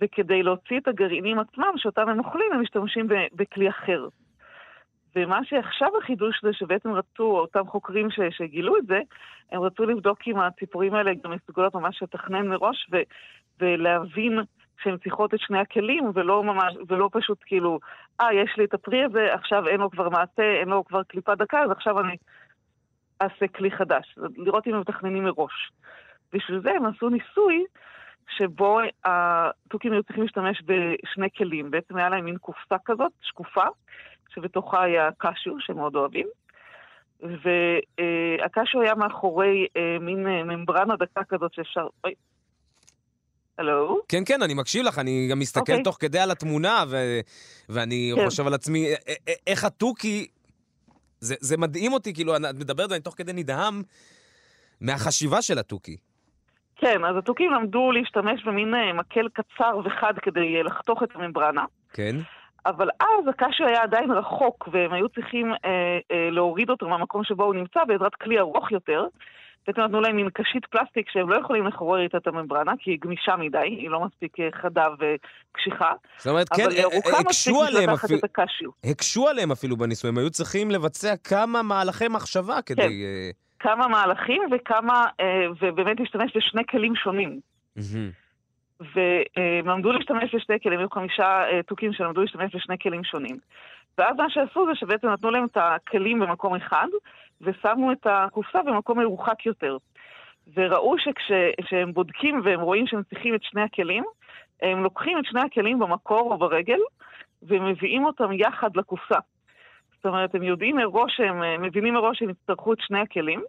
[0.00, 4.08] וכדי להוציא את הגרעינים עצמם, שאותם הם אוכלים, הם משתמשים בכלי אחר.
[5.16, 9.00] ומה שעכשיו החידוש זה שבעצם רצו, אותם חוקרים ש, שגילו את זה,
[9.52, 12.96] הם רצו לבדוק אם הציפורים האלה גם מסוגלות ממש לתכנן מראש ו,
[13.60, 14.38] ולהבין
[14.82, 17.78] שהן צריכות את שני הכלים, ולא ממש, ולא פשוט כאילו,
[18.20, 21.34] אה, יש לי את הפרי הזה, עכשיו אין לו כבר מעטה, אין לו כבר קליפה
[21.34, 22.16] דקה, אז עכשיו אני
[23.22, 24.18] אעשה כלי חדש.
[24.36, 25.70] לראות אם הם מתכננים מראש.
[26.32, 27.64] בשביל זה הם עשו ניסוי
[28.36, 31.70] שבו התוכים היו צריכים להשתמש בשני כלים.
[31.70, 33.64] בעצם היה להם מין קופסה כזאת, שקופה,
[34.34, 36.26] שבתוכה היה קשיו, שהם מאוד אוהבים.
[37.20, 41.86] והקשיו היה מאחורי אה, מין אה, ממברנה דקה כזאת שאפשר...
[42.04, 42.14] אוי.
[43.60, 44.00] הלו?
[44.08, 45.70] כן, כן, אני מקשיב לך, אני גם מסתכל okay.
[45.70, 45.82] אוקיי.
[45.82, 47.20] תוך כדי על התמונה, ו...
[47.68, 48.24] ואני כן.
[48.24, 48.86] חושב על עצמי,
[49.46, 50.26] איך התוכי...
[51.20, 53.82] זה, זה מדהים אותי, כאילו, את מדברת ואני תוך כדי נדהם
[54.80, 55.96] מהחשיבה של התוכי.
[56.76, 61.64] כן, אז התוכים למדו להשתמש במין אה, מקל קצר וחד כדי לחתוך את הממברנה.
[61.92, 62.16] כן.
[62.66, 67.44] אבל אז הקשיו היה עדיין רחוק, והם היו צריכים אה, אה, להוריד אותו מהמקום שבו
[67.44, 69.06] הוא נמצא בעזרת כלי ארוך יותר.
[69.66, 72.98] בעצם נתנו להם מין קשית פלסטיק שהם לא יכולים לחורר איתה את הממברנה, כי היא
[73.00, 75.92] גמישה מדי, היא לא מספיק אה, חדה וקשיחה.
[76.16, 76.68] זאת אומרת, כן,
[77.20, 78.18] הקשו עליהם אפילו,
[78.84, 82.82] הקשו עליהם אפילו בניסוי, הם היו צריכים לבצע כמה מהלכי מחשבה כדי...
[82.82, 83.40] כן.
[83.62, 85.06] כמה מהלכים וכמה,
[85.60, 87.40] ובאמת להשתמש בשני כלים שונים.
[88.80, 93.38] והם למדו להשתמש בשני כלים, היו חמישה אה, תוכים שלמדו להשתמש בשני כלים שונים.
[93.98, 96.86] ואז מה שעשו זה שבעצם נתנו להם את הכלים במקום אחד,
[97.40, 99.76] ושמו את הקופסה במקום מרוחק יותר.
[100.56, 104.04] וראו שכשהם בודקים והם רואים שהם צריכים את שני הכלים,
[104.62, 106.78] הם לוקחים את שני הכלים במקור או ברגל,
[107.42, 109.18] ומביאים אותם יחד לקופסה.
[109.96, 113.42] זאת אומרת, הם יודעים מראש, הם אה, מבינים מראש שהם יצטרכו את שני הכלים,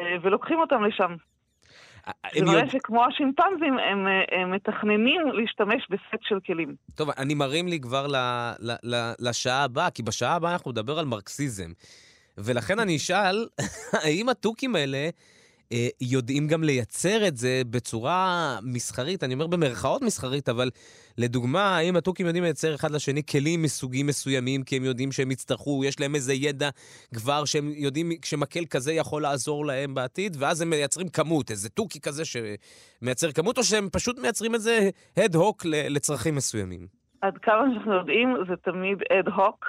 [0.00, 1.16] אה, ולוקחים אותם לשם.
[2.34, 6.74] זה מראה שכמו השימפנזים, הם, הם מתכננים להשתמש בסט של כלים.
[6.94, 8.16] טוב, אני מרים לי כבר ל,
[8.58, 11.70] ל, ל, לשעה הבאה, כי בשעה הבאה אנחנו נדבר על מרקסיזם.
[12.38, 13.46] ולכן אני אשאל,
[14.04, 15.08] האם התוכים האלה
[15.72, 20.70] אה, יודעים גם לייצר את זה בצורה מסחרית, אני אומר במרכאות מסחרית, אבל
[21.18, 25.84] לדוגמה, האם התוכים יודעים לייצר אחד לשני כלים מסוגים מסוימים, כי הם יודעים שהם יצטרכו,
[25.84, 26.68] יש להם איזה ידע
[27.14, 32.00] כבר שהם יודעים שמקל כזה יכול לעזור להם בעתיד, ואז הם מייצרים כמות, איזה תוכי
[32.00, 36.86] כזה שמייצר כמות, או שהם פשוט מייצרים איזה הד-הוק לצרכים מסוימים?
[37.20, 39.66] עד כמה שאנחנו יודעים, זה תמיד אד-הוק.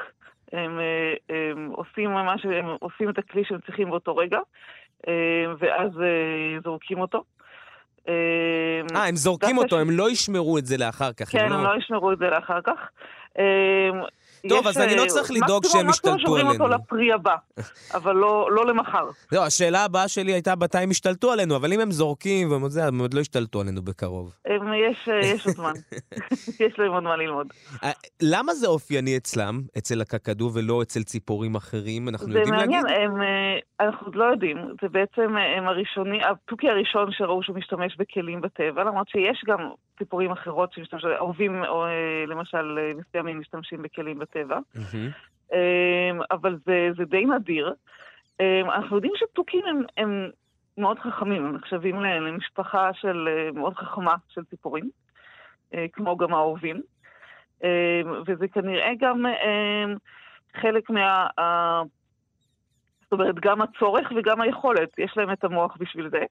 [0.53, 4.39] הם, אה, הם עושים מה שהם עושים את הכלי שהם צריכים באותו רגע.
[5.07, 7.23] אה, ואז אה, זורקים אותו.
[8.07, 11.31] אה, הם זורקים אותו, הם לא ישמרו את זה לאחר כך.
[11.31, 12.89] כן, הם לא ישמרו את זה לאחר כך.
[14.49, 16.19] טוב, אז אני לא צריך לדאוג שהם ישתלטו עלינו.
[16.19, 17.35] מקסימום שומרים אותו לפרי הבא,
[17.97, 19.09] אבל לא, לא למחר.
[19.31, 23.13] לא, השאלה הבאה שלי הייתה מתי הם ישתלטו עלינו, אבל אם הם זורקים, הם עוד
[23.13, 24.35] לא ישתלטו עלינו בקרוב.
[24.89, 25.73] יש, יש עוד זמן.
[26.65, 27.47] יש להם עוד מה ללמוד.
[28.21, 32.09] למה זה אופייני אצלם, אצל הקקדו, ולא אצל ציפורים אחרים?
[32.09, 32.81] אנחנו יודעים להגיד?
[32.81, 33.31] זה מעניין,
[33.79, 34.57] אנחנו עוד לא יודעים.
[34.81, 40.31] זה בעצם הם הראשונים, התוכי הראשון שראו שהוא משתמש בכלים בטבע, למרות שיש גם ציפורים
[40.31, 41.63] אחרות שמשתמשים, אהובים,
[42.27, 44.32] למשל מסוימים משתמשים בכלים בטבע.
[44.35, 45.53] בטבע, mm-hmm.
[46.31, 47.73] אבל זה, זה די נדיר.
[48.39, 50.29] אמ, אנחנו יודעים שתוכים הם, הם
[50.77, 54.89] מאוד חכמים, הם נחשבים למשפחה של, אה, מאוד חכמה של ציפורים,
[55.73, 56.81] אה, כמו גם האהובים.
[57.63, 57.69] אמ,
[58.25, 59.25] וזה כנראה גם
[60.55, 61.27] חלק מה...
[63.03, 64.89] זאת אומרת, גם הצורך וגם היכולת.
[64.97, 66.23] יש להם את המוח בשביל זה.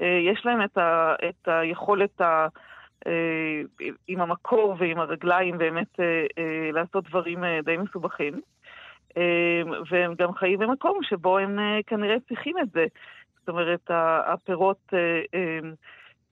[0.00, 2.46] אה, יש להם את, ה, את היכולת ה...
[3.06, 3.62] אה,
[4.08, 8.40] עם המקור ועם הרגליים באמת אה, אה, לעשות דברים די מסובכים.
[9.90, 12.86] והם גם חיים במקום שבו הם כנראה צריכים את זה.
[13.38, 13.90] זאת אומרת,
[14.26, 14.92] הפירות,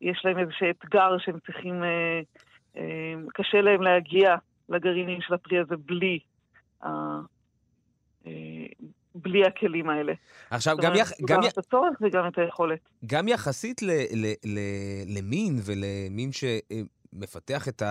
[0.00, 1.82] יש להם איזשהו אתגר שהם צריכים,
[3.34, 4.36] קשה להם להגיע
[4.68, 6.18] לגרעינים של הפרי הזה בלי
[9.14, 10.12] בלי הכלים האלה.
[10.50, 10.92] עכשיו, גם...
[10.94, 11.12] יח...
[11.24, 12.78] גם את הצורך וגם את היכולת.
[13.06, 13.90] גם יחסית ל...
[13.90, 14.32] ל...
[14.44, 14.58] ל...
[15.18, 17.82] למין ולמין שמפתח את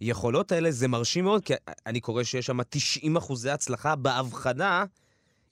[0.00, 1.54] היכולות האלה, זה מרשים מאוד, כי
[1.86, 4.84] אני קורא שיש שם 90 אחוזי הצלחה בהבחנה,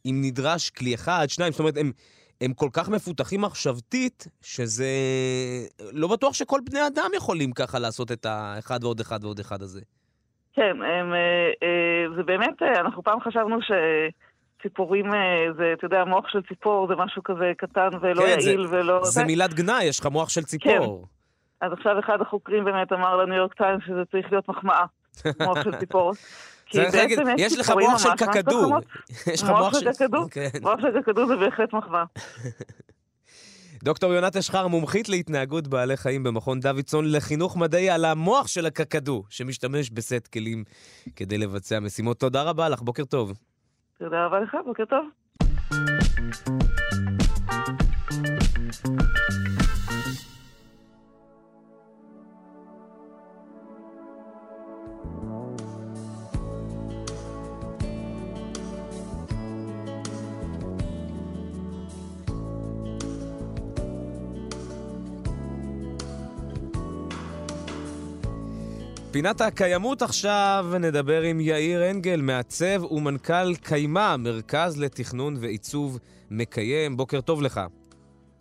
[0.07, 1.93] אם נדרש כלי אחד, שניים, זאת אומרת, הם...
[2.41, 4.87] הם כל כך מפותחים מחשבתית, שזה...
[5.93, 9.81] לא בטוח שכל בני אדם יכולים ככה לעשות את האחד ועוד אחד ועוד אחד הזה.
[10.53, 13.71] כן, הם, אה, אה, זה באמת, אה, אנחנו פעם חשבנו ש...
[14.65, 18.67] ציפורים, אה, זה, אתה יודע, מוח של ציפור זה משהו כזה קטן ולא כן, יעיל
[18.67, 19.05] זה, ולא...
[19.05, 21.07] זה זה מילת גנאי, יש לך מוח של ציפור.
[21.61, 21.67] כן.
[21.67, 24.85] אז עכשיו אחד החוקרים באמת אמר לניו יורק טיימס שזה צריך להיות מחמאה,
[25.41, 26.13] מוח של ציפור.
[26.67, 28.71] כי בעצם יש לך מוח של קקדו.
[29.27, 30.27] יש לך מוח של קקדו?
[30.31, 30.49] כן.
[30.63, 32.05] מוח של קקדו זה בהחלט מחווה.
[33.83, 39.23] דוקטור יונת אשחר, מומחית להתנהגות בעלי חיים במכון דוידסון לחינוך מדעי על המוח של הקקדו,
[39.31, 40.65] שמשתמש בסט כלים
[41.17, 42.21] כדי לבצע משימות.
[42.21, 43.33] תודה רבה לך, בוקר טוב.
[43.99, 45.09] תודה רבה לך, בוקר טוב.
[69.15, 75.99] פינת הקיימות עכשיו נדבר עם יאיר אנגל, מעצב ומנכ"ל קיימה, מרכז לתכנון ועיצוב
[76.31, 76.97] מקיים.
[76.97, 77.61] בוקר טוב לך.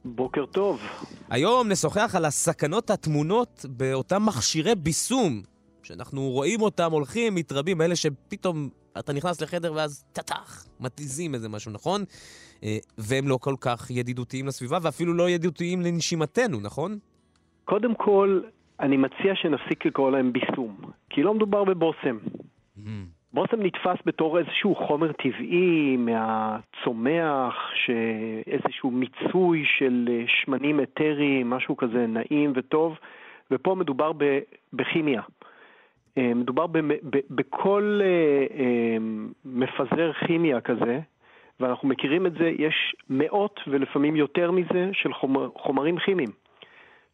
[0.05, 0.81] בוקר טוב.
[1.29, 5.41] היום נשוחח על הסכנות הטמונות באותם מכשירי בישום,
[5.83, 11.71] שאנחנו רואים אותם הולכים, מתרבים, אלה שפתאום אתה נכנס לחדר ואז טטח, מתיזים איזה משהו,
[11.71, 12.03] נכון?
[12.63, 16.99] אה, והם לא כל כך ידידותיים לסביבה, ואפילו לא ידידותיים לנשימתנו, נכון?
[17.65, 18.41] קודם כל,
[18.79, 20.75] אני מציע שנפסיק לקרוא להם ביסום,
[21.09, 22.17] כי לא מדובר בבושם.
[23.33, 27.55] בושם נתפס בתור איזשהו חומר טבעי מהצומח,
[28.47, 32.97] איזשהו מיצוי של אה, שמנים אתריים, משהו כזה נעים וטוב,
[33.51, 34.39] ופה מדובר ב-
[34.73, 35.21] בכימיה.
[36.17, 38.97] אה, מדובר במ- ב- בכל אה,
[39.45, 40.99] מפזר כימיה כזה,
[41.59, 46.29] ואנחנו מכירים את זה, יש מאות ולפעמים יותר מזה של חומר, חומרים כימיים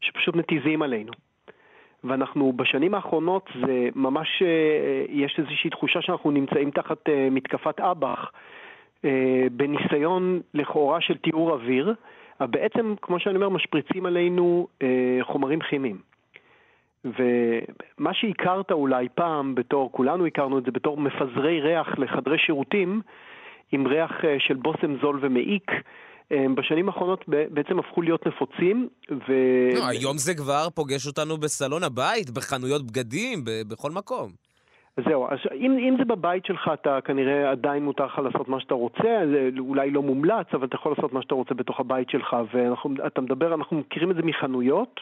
[0.02, 1.12] שפשוט מתיזים עלינו.
[2.04, 8.32] ואנחנו בשנים האחרונות זה ממש, אה, יש איזושהי תחושה שאנחנו נמצאים תחת אה, מתקפת אב"ח,
[9.06, 11.94] אה, בניסיון לכאורה של טיהור אוויר,
[12.40, 14.68] אבל בעצם, כמו שאני אומר, משפריצים עלינו
[15.22, 15.98] חומרים כימיים.
[17.06, 23.02] ומה שהכרת אולי פעם בתור, כולנו הכרנו את זה בתור מפזרי ריח לחדרי שירותים,
[23.72, 25.72] עם ריח של בושם זול ומעיק,
[26.32, 29.34] בשנים האחרונות בעצם הפכו להיות נפוצים, ו...
[29.76, 34.32] לא, היום זה כבר פוגש אותנו בסלון הבית, בחנויות בגדים, בכל מקום.
[35.06, 38.74] זהו, אז אם, אם זה בבית שלך, אתה כנראה עדיין מותר לך לעשות מה שאתה
[38.74, 42.36] רוצה, זה אולי לא מומלץ, אבל אתה יכול לעשות מה שאתה רוצה בתוך הבית שלך,
[42.54, 45.00] ואתה מדבר, אנחנו מכירים את זה מחנויות,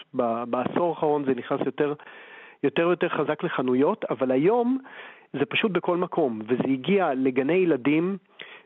[0.48, 1.94] בעשור האחרון זה נכנס יותר
[2.64, 4.78] יותר ויותר חזק לחנויות, אבל היום
[5.34, 8.18] זה פשוט בכל מקום, וזה הגיע לגני ילדים,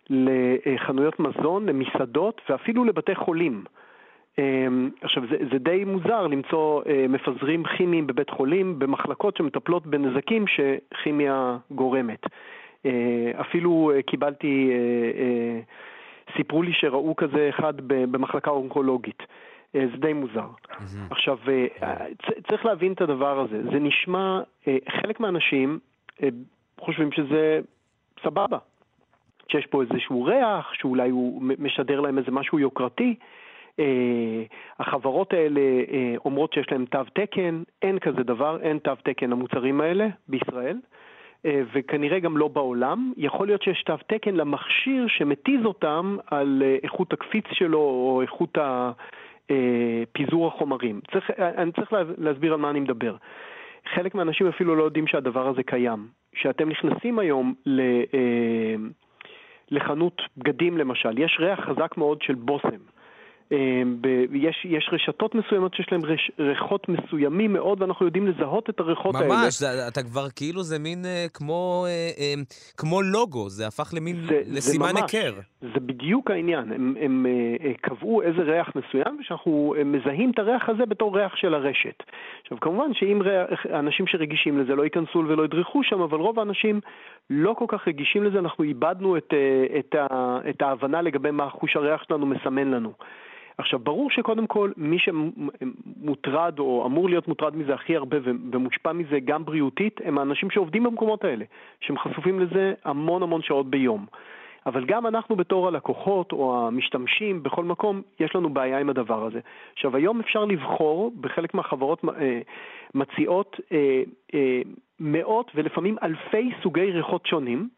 [0.09, 3.63] לחנויות מזון, למסעדות ואפילו לבתי חולים.
[4.37, 10.45] אמ, עכשיו, זה, זה די מוזר למצוא אה, מפזרים כימיים בבית חולים, במחלקות שמטפלות בנזקים
[10.47, 12.21] שכימיה גורמת.
[12.85, 14.71] אה, אפילו אה, קיבלתי,
[16.37, 19.23] סיפרו לי שראו כזה אחד במחלקה אונקולוגית.
[19.73, 20.47] זה די מוזר.
[21.09, 21.37] עכשיו,
[22.49, 23.63] צריך להבין את הדבר הזה.
[23.63, 24.41] זה נשמע,
[24.89, 25.79] חלק מהאנשים
[26.79, 27.59] חושבים שזה
[28.23, 28.57] סבבה.
[29.51, 33.15] שיש פה איזשהו ריח, שאולי הוא משדר להם איזה משהו יוקרתי.
[33.71, 33.83] Uh,
[34.79, 39.81] החברות האלה uh, אומרות שיש להם תו תקן, אין כזה דבר, אין תו תקן למוצרים
[39.81, 43.13] האלה בישראל, uh, וכנראה גם לא בעולם.
[43.17, 48.57] יכול להיות שיש תו תקן למכשיר שמתיז אותם על uh, איכות הקפיץ שלו או איכות
[48.57, 49.51] uh,
[50.11, 50.99] פיזור החומרים.
[51.11, 53.15] צריך, אני צריך להסביר על מה אני מדבר.
[53.93, 56.07] חלק מהאנשים אפילו לא יודעים שהדבר הזה קיים.
[56.31, 57.81] כשאתם נכנסים היום ל...
[59.71, 62.81] לחנות בגדים למשל, יש ריח חזק מאוד של בושם.
[63.51, 63.97] אמ,
[64.33, 69.15] יש, יש רשתות מסוימות שיש להן רש, ריחות מסוימים מאוד, ואנחנו יודעים לזהות את הריחות
[69.15, 69.35] ממש, האלה.
[69.43, 72.33] ממש, אתה כבר כאילו זה מין אה, כמו, אה, אה,
[72.77, 75.33] כמו לוגו, זה הפך למין, זה, לסימן היכר.
[75.61, 80.39] זה בדיוק העניין, הם, הם אה, אה, קבעו איזה ריח מסוים, ושאנחנו אה, מזהים את
[80.39, 82.03] הריח הזה בתור ריח של הרשת.
[82.41, 86.81] עכשיו, כמובן שאם ריח, אנשים שרגישים לזה לא ייכנסו ולא ידרכו שם, אבל רוב האנשים
[87.29, 91.49] לא כל כך רגישים לזה, אנחנו איבדנו את, אה, את, ה, את ההבנה לגבי מה
[91.49, 92.93] חוש הריח שלנו מסמן לנו.
[93.57, 99.19] עכשיו, ברור שקודם כל, מי שמוטרד או אמור להיות מוטרד מזה הכי הרבה ומושפע מזה
[99.25, 101.45] גם בריאותית, הם האנשים שעובדים במקומות האלה,
[101.81, 104.05] שהם חשופים לזה המון המון שעות ביום.
[104.65, 109.39] אבל גם אנחנו בתור הלקוחות או המשתמשים בכל מקום, יש לנו בעיה עם הדבר הזה.
[109.73, 112.39] עכשיו, היום אפשר לבחור, בחלק מהחברות אה,
[112.95, 114.61] מציעות אה, אה,
[114.99, 117.69] מאות ולפעמים אלפי סוגי ריחות שונים,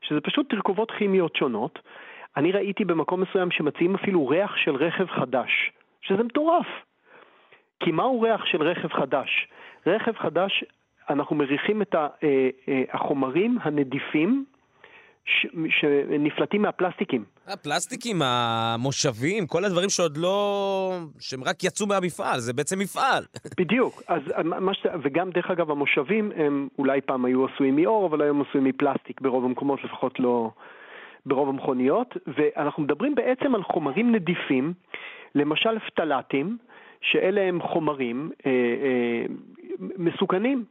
[0.00, 1.78] שזה פשוט תרכובות כימיות שונות.
[2.36, 5.50] אני ראיתי במקום מסוים שמציעים אפילו ריח של רכב חדש,
[6.02, 6.66] שזה מטורף.
[7.80, 9.48] כי מהו ריח של רכב חדש?
[9.86, 10.64] רכב חדש,
[11.10, 11.94] אנחנו מריחים את
[12.92, 14.44] החומרים הנדיפים
[15.68, 17.24] שנפלטים מהפלסטיקים.
[17.46, 20.98] הפלסטיקים, המושבים, כל הדברים שעוד לא...
[21.18, 23.24] שהם רק יצאו מהמפעל, זה בעצם מפעל.
[23.60, 24.02] בדיוק.
[24.08, 24.86] אז מה ש...
[25.02, 29.44] וגם, דרך אגב, המושבים הם אולי פעם היו עשויים מאור, אבל היום עשויים מפלסטיק ברוב
[29.44, 30.50] המקומות, לפחות לא
[31.26, 32.16] ברוב המכוניות.
[32.26, 34.72] ואנחנו מדברים בעצם על חומרים נדיפים,
[35.34, 36.58] למשל פטלטים,
[37.00, 39.24] שאלה הם חומרים אה, אה,
[39.98, 40.64] מסוכנים.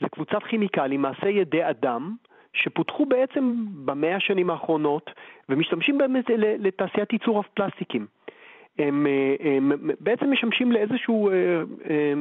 [0.00, 2.14] זה קבוצת כימיקלים, מעשה ידי אדם,
[2.52, 5.10] שפותחו בעצם במאה השנים האחרונות
[5.48, 8.06] ומשתמשים באמת לתעשיית ייצור הפלסטיקים.
[8.78, 9.06] הם,
[9.40, 11.34] הם בעצם משמשים לאיזשהו אה,
[11.90, 12.12] אה,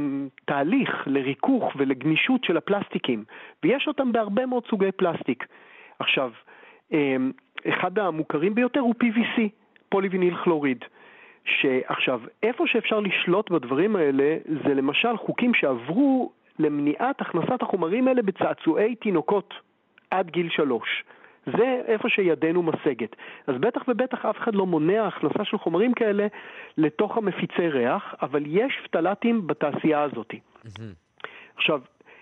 [0.45, 3.23] תהליך לריכוך ולגמישות של הפלסטיקים,
[3.63, 5.45] ויש אותם בהרבה מאוד סוגי פלסטיק.
[5.99, 6.31] עכשיו,
[6.93, 7.15] אה,
[7.69, 9.41] אחד המוכרים ביותר הוא PVC,
[9.89, 10.85] פוליביניל כלוריד.
[11.45, 18.95] שעכשיו, איפה שאפשר לשלוט בדברים האלה, זה למשל חוקים שעברו למניעת הכנסת החומרים האלה בצעצועי
[18.95, 19.53] תינוקות.
[20.11, 21.03] עד גיל שלוש.
[21.45, 23.15] זה איפה שידנו משגת.
[23.47, 26.27] אז בטח ובטח אף אחד לא מונע הכנסה של חומרים כאלה
[26.77, 30.33] לתוך המפיצי ריח, אבל יש פטלטים בתעשייה הזאת.
[31.55, 31.81] עכשיו,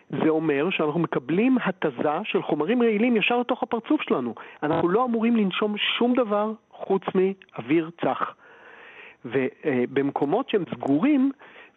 [0.10, 4.36] זה אומר שאנחנו מקבלים התזה של חומרים רעילים ישר לתוך הפרצוף שלנו.
[4.64, 8.34] אנחנו לא אמורים לנשום שום דבר חוץ מאוויר צח.
[9.26, 11.32] ובמקומות שהם סגורים,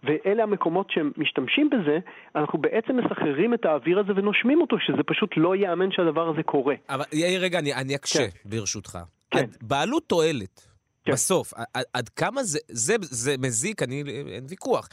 [0.05, 1.99] ואלה המקומות שמשתמשים בזה,
[2.35, 6.75] אנחנו בעצם מסחררים את האוויר הזה ונושמים אותו, שזה פשוט לא ייאמן שהדבר הזה קורה.
[6.89, 8.49] אבל יאיר, רגע, אני, אני אקשה, כן.
[8.49, 8.99] ברשותך.
[9.31, 9.45] כן.
[9.63, 10.67] בעלות תועלת,
[11.05, 11.13] כן.
[11.13, 14.03] בסוף, עד, עד כמה זה, זה, זה מזיק, אני,
[14.35, 14.89] אין ויכוח.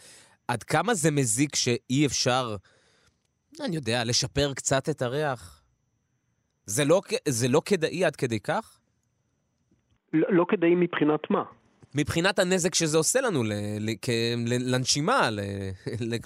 [0.47, 2.55] עד כמה זה מזיק שאי אפשר,
[3.65, 5.63] אני יודע, לשפר קצת את הריח?
[6.65, 8.79] זה לא, זה לא כדאי עד כדי כך?
[10.13, 11.43] לא, לא כדאי מבחינת מה?
[11.95, 13.43] מבחינת הנזק שזה עושה לנו
[14.71, 15.29] לנשימה,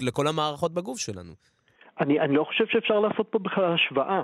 [0.00, 1.32] לכל המערכות בגוף שלנו.
[2.00, 4.22] אני, אני לא חושב שאפשר לעשות פה בכלל השוואה.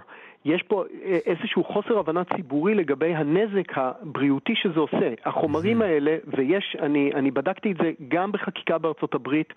[0.49, 5.15] יש פה אה, איזשהו חוסר הבנה ציבורי לגבי הנזק הבריאותי שזה עושה.
[5.25, 9.53] החומרים האלה, ויש, אני, אני בדקתי את זה גם בחקיקה בארצות הברית,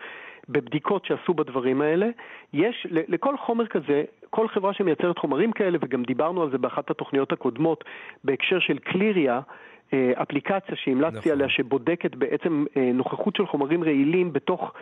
[0.50, 2.08] בבדיקות שעשו בדברים האלה,
[2.54, 7.32] יש לכל חומר כזה, כל חברה שמייצרת חומרים כאלה, וגם דיברנו על זה באחת התוכניות
[7.32, 7.84] הקודמות,
[8.24, 9.40] בהקשר של קליריה,
[9.94, 11.32] אה, אפליקציה שהמלצתי נכון.
[11.32, 14.74] עליה, שבודקת בעצם אה, נוכחות של חומרים רעילים בתוך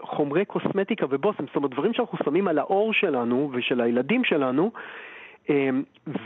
[0.00, 4.70] חומרי קוסמטיקה ובושם, זאת אומרת דברים שאנחנו שמים על האור שלנו ושל הילדים שלנו,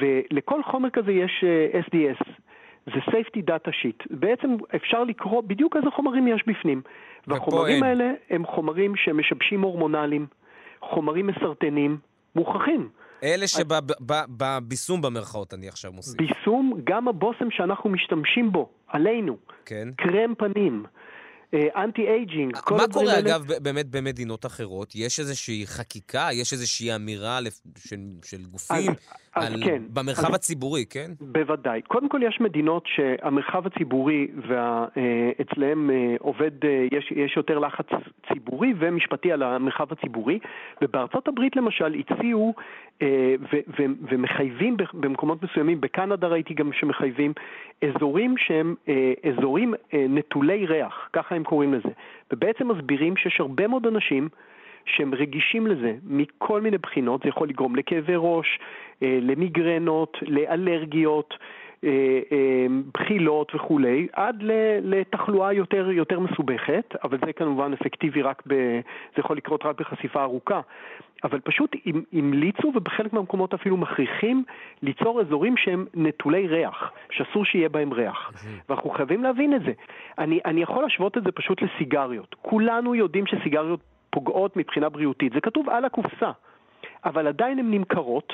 [0.00, 1.44] ולכל חומר כזה יש
[1.88, 2.28] SDS.
[2.86, 4.06] זה safety data sheet.
[4.10, 6.82] בעצם אפשר לקרוא בדיוק איזה חומרים יש בפנים.
[7.26, 10.26] והחומרים האלה הם חומרים שמשבשים הורמונליים,
[10.80, 11.98] חומרים מסרטנים,
[12.36, 12.88] מוכחים.
[13.22, 16.16] אלה שבביסום במרכאות אני עכשיו מוסיף.
[16.16, 19.36] ביסום, גם הבושם שאנחנו משתמשים בו, עלינו.
[19.66, 19.88] כן.
[19.96, 20.84] קרם פנים.
[21.76, 22.86] anti aging, הדברים האלה.
[22.86, 24.92] מה קורה, אגב, באמת במדינות אחרות?
[24.94, 27.38] יש איזושהי חקיקה, יש איזושהי אמירה
[27.78, 28.90] של, של גופים
[29.34, 29.82] אז, על, אז כן.
[29.88, 31.10] במרחב אז, הציבורי, כן?
[31.20, 31.82] בוודאי.
[31.82, 37.86] קודם כל, יש מדינות שהמרחב הציבורי, ואצלהם אה, אה, עובד, אה, יש, יש יותר לחץ
[38.28, 40.38] ציבורי ומשפטי על המרחב הציבורי,
[40.82, 42.54] ובארצות הברית למשל הציעו
[43.02, 43.56] ו,
[44.08, 47.32] ומחייבים במקומות מסוימים, בקנדה ראיתי גם שמחייבים,
[47.84, 48.74] אזורים שהם
[49.28, 51.88] אזורים נטולי ריח, ככה הם קוראים לזה,
[52.32, 54.28] ובעצם מסבירים שיש הרבה מאוד אנשים
[54.86, 58.58] שהם רגישים לזה מכל מיני בחינות, זה יכול לגרום לכאבי ראש,
[59.02, 61.63] אה, למיגרנות, לאלרגיות, אה, אה,
[62.94, 64.42] בחילות וכולי, עד
[64.82, 68.54] לתחלואה יותר, יותר מסובכת, אבל זה כמובן אפקטיבי רק ב...
[68.84, 70.60] זה יכול לקרות רק בחשיפה ארוכה.
[71.24, 71.76] אבל פשוט
[72.12, 74.44] המליצו ובחלק מהמקומות אפילו מכריחים
[74.82, 78.32] ליצור אזורים שהם נטולי ריח, שאסור שיהיה בהם ריח.
[78.68, 79.72] ואנחנו חייבים להבין את זה.
[80.18, 82.34] אני, אני יכול להשוות את זה פשוט לסיגריות.
[82.42, 83.80] כולנו יודעים שסיגריות
[84.10, 86.30] פוגעות מבחינה בריאותית, זה כתוב על הקופסה,
[87.04, 88.32] אבל עדיין הן נמכרות.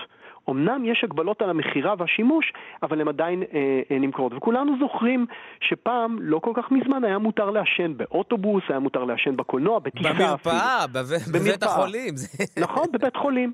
[0.51, 4.33] אמנם יש הגבלות על המכירה והשימוש, אבל הן עדיין אה, אה, נמכרות.
[4.35, 5.27] וכולנו זוכרים
[5.61, 10.87] שפעם, לא כל כך מזמן, היה מותר לעשן באוטובוס, היה מותר לעשן בקולנוע, בטיסה במרפאה,
[11.33, 12.15] בבית החולים.
[12.65, 13.53] נכון, בבית חולים.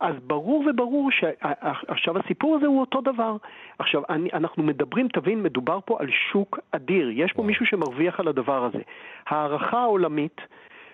[0.00, 3.36] אז ברור וברור שעכשיו הסיפור הזה הוא אותו דבר.
[3.78, 7.10] עכשיו, אני, אנחנו מדברים, תבין, מדובר פה על שוק אדיר.
[7.12, 8.82] יש פה מישהו שמרוויח על הדבר הזה.
[9.26, 10.40] הערכה העולמית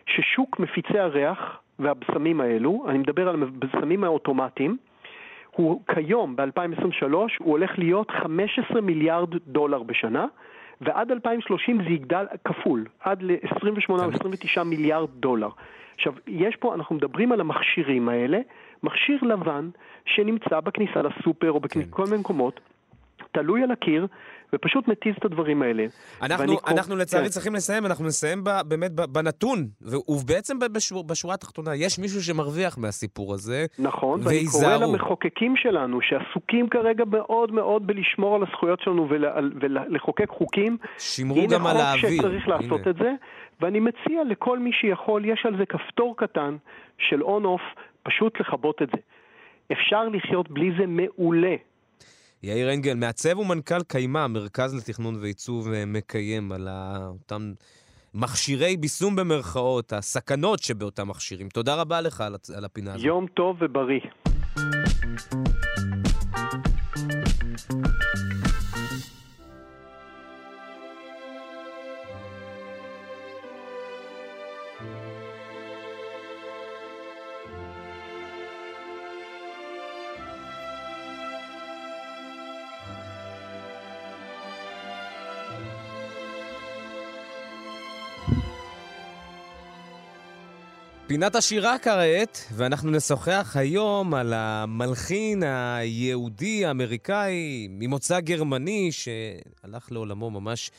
[0.06, 1.38] ששוק מפיצי הריח
[1.78, 4.76] והבשמים האלו, אני מדבר על הבשמים האוטומטיים,
[5.56, 10.26] הוא כיום, ב-2023, הוא הולך להיות 15 מיליארד דולר בשנה,
[10.80, 15.48] ועד 2030 זה יגדל כפול, עד ל-28 או 29 מיליארד דולר.
[15.94, 18.38] עכשיו, יש פה, אנחנו מדברים על המכשירים האלה,
[18.82, 19.70] מכשיר לבן
[20.04, 22.02] שנמצא בכניסה לסופר או בכל כן.
[22.02, 22.60] מיני מקומות,
[23.32, 24.06] תלוי על הקיר,
[24.54, 25.84] ופשוט מתיז את הדברים האלה.
[26.22, 27.30] אנחנו, אנחנו קור- לצערי כן.
[27.30, 29.66] צריכים לסיים, אנחנו נסיים ב, באמת ב- בנתון,
[30.08, 33.66] ובעצם בשור, בשורה התחתונה, יש מישהו שמרוויח מהסיפור הזה.
[33.78, 34.34] נכון, ואני קורא
[34.64, 34.92] והיזהרו.
[34.92, 40.76] למחוקקים שלנו, שעסוקים כרגע מאוד מאוד בלשמור על הזכויות שלנו ול- ולחוקק חוקים.
[40.98, 42.10] שמרו גם על הנה האוויר.
[42.10, 42.90] חוק שצריך לעשות הנה.
[42.90, 43.12] את זה,
[43.60, 46.56] ואני מציע לכל מי שיכול, יש על זה כפתור קטן
[46.98, 47.60] של און-אוף,
[48.02, 49.00] פשוט לכבות את זה.
[49.72, 51.54] אפשר לחיות בלי זה מעולה.
[52.44, 56.68] יאיר אנגל, מעצב ומנכ"ל קיימה, מרכז לתכנון ועיצוב אה, מקיים על
[57.08, 57.52] אותם
[58.14, 61.48] מכשירי בישום במרכאות, הסכנות שבאותם מכשירים.
[61.48, 63.06] תודה רבה לך על, על הפינה הזאת.
[63.06, 64.00] יום טוב ובריא.
[91.12, 100.70] פינת השירה כעת, ואנחנו נשוחח היום על המלחין היהודי האמריקאי ממוצא גרמני שהלך לעולמו ממש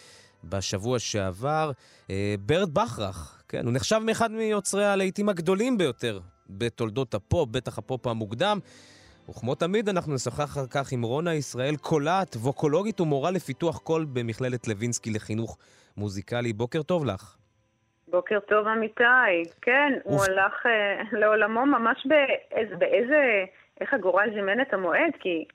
[0.44, 1.72] בשבוע שעבר,
[2.10, 3.44] אה, ברט בכרך.
[3.48, 6.20] כן, הוא נחשב מאחד מיוצרי הלהיטים הגדולים ביותר
[6.50, 8.60] בתולדות הפופ, בטח הפופ המוקדם.
[9.30, 14.68] וכמו תמיד אנחנו נשוחח על כך עם רונה ישראל קולת, ווקולוגית ומורה לפיתוח קול במכללת
[14.68, 15.58] לוינסקי לחינוך
[15.98, 16.54] מוזיקלי.
[16.54, 17.36] בוקר טוב לך.
[18.14, 19.50] בוקר טוב, אמיתי.
[19.62, 20.24] כן, הוא.
[20.24, 23.46] הלך אה, לעולמו ממש באיזה, באיזה,
[23.82, 25.46] איך הגורל זימן את המועד, כי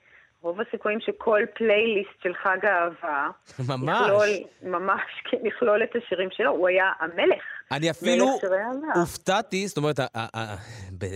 [0.42, 3.28] רוב הסיכויים שכל פלייליסט של חג האהבה,
[3.68, 4.00] ממש.
[4.02, 4.28] יכלול,
[4.62, 7.42] ממש, כן, לכלול את השירים שלו, הוא היה המלך.
[7.72, 8.26] אני אפילו.
[8.94, 9.96] הופתעתי, זאת אומרת,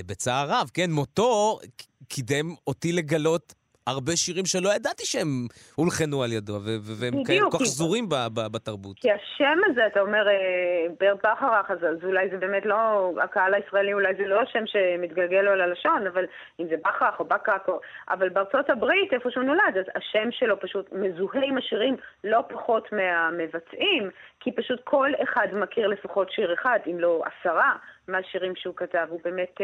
[0.07, 1.59] בצער רב, כן, מותו
[2.09, 3.55] קידם אותי לגלות
[3.87, 6.53] הרבה שירים שלא ידעתי שהם הולחנו על ידו,
[7.01, 8.07] והם כאלה כל כך שזורים
[8.53, 8.99] בתרבות.
[8.99, 13.55] כי השם הזה, אתה אומר, אה, ברד בכרך, אז, אז אולי זה באמת לא, הקהל
[13.55, 16.25] הישראלי אולי זה לא השם שמתגלגל לו על הלשון, אבל
[16.61, 17.67] אם זה בכרך או בקק,
[18.09, 22.93] אבל בארצות הברית, איפה שהוא נולד, אז השם שלו פשוט מזוהה עם השירים לא פחות
[22.93, 24.11] מהמבצעים,
[24.41, 27.73] כי פשוט כל אחד מכיר לפחות שיר אחד, אם לא עשרה,
[28.09, 29.07] מהשירים שהוא כתב.
[29.11, 29.61] הוא באמת...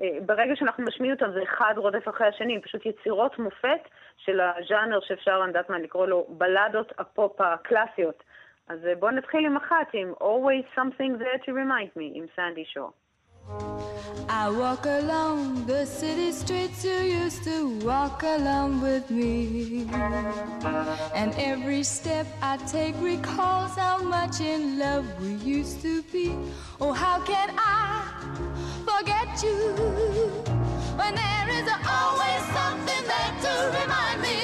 [0.00, 4.40] אה, אה, ברגע שאנחנו משמיעים אותם זה אחד רודף אחרי השני, פשוט יצירות מופת של
[4.40, 8.22] הז'אנר שאפשר, מה, לקרוא לו בלדות הפופ הקלאסיות.
[8.68, 12.64] אז אה, בואו נתחיל עם אחת, עם Always Something There to Remind Me, עם סנדי
[12.64, 12.92] שור.
[14.28, 19.86] I walk along the city streets you used to walk along with me.
[21.14, 26.34] And every step I take recalls how much in love we used to be.
[26.80, 28.03] Oh, how can I
[29.42, 29.58] you
[30.98, 31.66] when there is
[31.98, 34.38] always something there to remind me?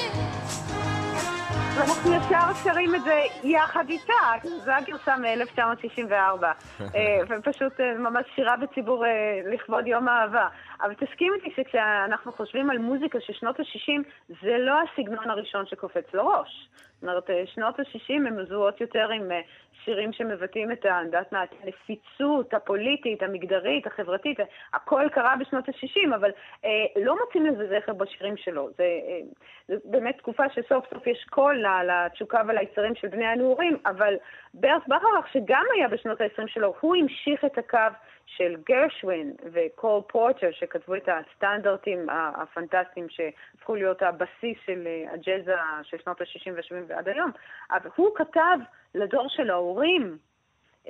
[1.75, 6.43] ואנחנו ישר שרים את זה יחד איתה, זו הגרסה מ-1964.
[7.29, 9.11] ופשוט אה, ממש שירה בציבור אה,
[9.53, 10.47] לכבוד יום האהבה.
[10.81, 14.01] אבל תסכים איתי שכשאנחנו חושבים על מוזיקה של שנות ה-60,
[14.43, 16.69] זה לא הסגנון הראשון שקופץ לראש.
[17.01, 19.41] זאת אומרת, אה, שנות ה-60 הן מזוהות יותר עם אה,
[19.85, 24.39] שירים שמבטאים את יודעת מה, הנפיצות הפוליטית, המגדרית, החברתית.
[24.73, 26.31] הכל קרה בשנות ה-60, אבל
[26.65, 28.69] אה, לא מוצאים לזה זכר בשירים שלו.
[28.77, 29.19] זה, אה,
[29.67, 34.13] זה באמת תקופה שסוף סוף יש קול לתשוקה וליצרים של בני הנעורים, אבל
[34.53, 37.77] ברט בכרך, שגם היה בשנות ה-20 שלו, הוא המשיך את הקו
[38.25, 45.83] של גרשווין וקול פורטר, שכתבו את הסטנדרטים הפנטסטיים שהפכו להיות הבסיס של אה, הג'אז ה-
[45.83, 47.31] של שנות ה-60 וה-70 ועד היום.
[47.71, 48.57] אבל הוא כתב
[48.95, 50.17] לדור של ההורים,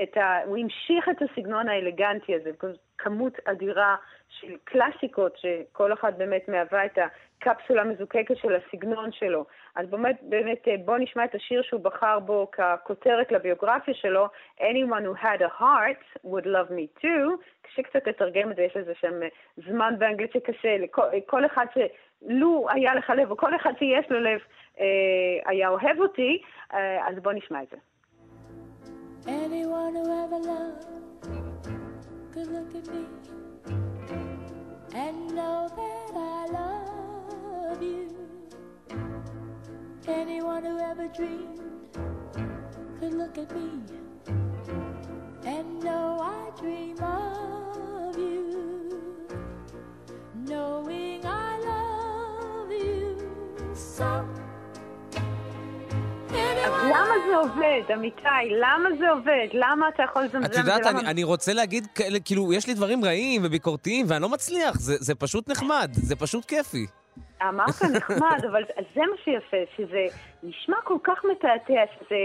[0.04, 0.44] את ה...
[0.46, 2.52] הוא המשיך את הסגנון האלגנטי הזה,
[2.98, 3.96] כמות אדירה
[4.30, 9.46] של קלאסיקות, שכל אחת באמת מהווה את הקפסולה המזוקקת של הסגנון שלו.
[9.76, 14.28] אז באמת, באמת, בוא נשמע את השיר שהוא בחר בו ככותרת לביוגרפיה שלו,
[14.60, 17.44] Anyone who had a heart would love me too.
[17.62, 19.14] קשה קצת לתרגם את זה, יש לזה שם
[19.58, 24.20] זמן באנגלית שקשה, לכל, כל אחד שלו היה לך לב, או כל אחד שיש לו
[24.20, 24.40] לב,
[24.80, 24.86] אה,
[25.46, 26.42] היה אוהב אותי,
[26.74, 27.78] אה, אז בוא נשמע את זה.
[29.28, 30.88] Anyone who ever loved
[32.34, 33.06] could look at me
[34.96, 38.10] and know that I love you.
[40.08, 41.62] Anyone who ever dreamed
[43.00, 43.70] could look at me
[45.46, 49.28] and know I dream of you.
[50.34, 53.18] Knowing I love you
[53.76, 54.41] so.
[56.68, 58.28] למה זה עובד, אמיתי?
[58.50, 59.48] למה זה עובד?
[59.54, 60.46] למה אתה יכול לזמזם?
[60.46, 61.88] את יודעת, אני, אני רוצה להגיד,
[62.26, 66.46] כאילו, יש לי דברים רעים וביקורתיים, ואני לא מצליח, זה, זה פשוט נחמד, זה פשוט
[66.46, 66.86] כיפי.
[67.50, 68.64] אמרת נחמד, אבל
[68.96, 70.06] זה מה שיפה, שזה
[70.44, 72.16] נשמע כל כך מתעתע, שזה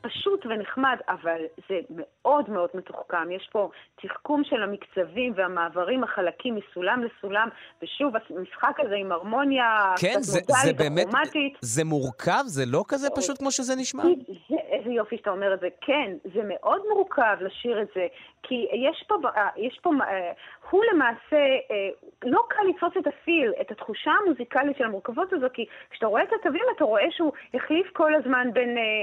[0.00, 3.30] פשוט ונחמד, אבל זה מאוד מאוד מתוחכם.
[3.30, 3.70] יש פה
[4.02, 7.48] תחכום של המקצבים והמעברים החלקים מסולם לסולם,
[7.82, 11.74] ושוב, המשחק הזה עם הרמוניה כן, קצת מודלית זה.
[11.74, 12.42] זה מורכב?
[12.46, 14.02] זה לא כזה פשוט כמו שזה נשמע?
[14.02, 15.68] זה, איזה יופי שאתה אומר את זה.
[15.80, 18.06] כן, זה מאוד מורכב לשיר את זה,
[18.42, 20.32] כי יש פה, אה, יש פה, אה,
[20.70, 21.36] הוא למעשה,
[21.70, 21.88] אה,
[22.24, 26.32] לא קל לתפוס את הפיל, את התחושה המוזיקלית של המורכבות הזו, כי כשאתה רואה את
[26.40, 28.97] התווים אתה רואה שהוא החליף כל הזמן בין אה, אה,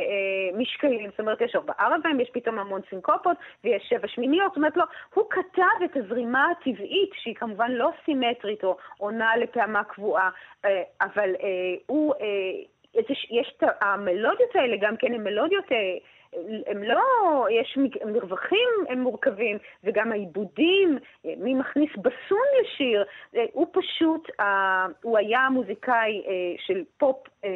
[0.54, 4.78] משקלים, זאת אומרת, יש ארבעה רבעים, יש פתאום המון סינקופות, ויש שבע שמיניות, זאת אומרת,
[4.78, 4.84] לא,
[5.14, 10.30] הוא כתב את הזרימה הטבעית, שהיא כמובן לא סימטרית או עונה לפעמה קבועה,
[10.66, 12.14] אה, אבל אה, הוא...
[12.22, 12.66] אה,
[13.30, 15.78] יש את המלודיות האלה גם כן, הן מלודיות, אה,
[16.68, 17.02] הם לא,
[17.52, 20.98] יש מרווחים הם מורכבים, וגם העיבודים,
[21.38, 23.06] מי מכניס בסון לשיר,
[23.36, 24.30] אה, הוא פשוט,
[25.02, 27.50] הוא היה מוזיקאי אה, של פופ, אה,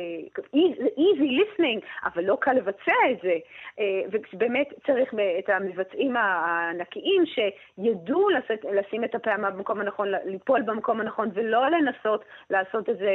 [0.98, 3.36] easy listening, אבל לא קל לבצע את זה,
[4.12, 8.28] ובאמת צריך את המבצעים הענקיים שידעו
[8.72, 13.12] לשים את הפעמה במקום הנכון, ליפול במקום הנכון, ולא לנסות לעשות את זה,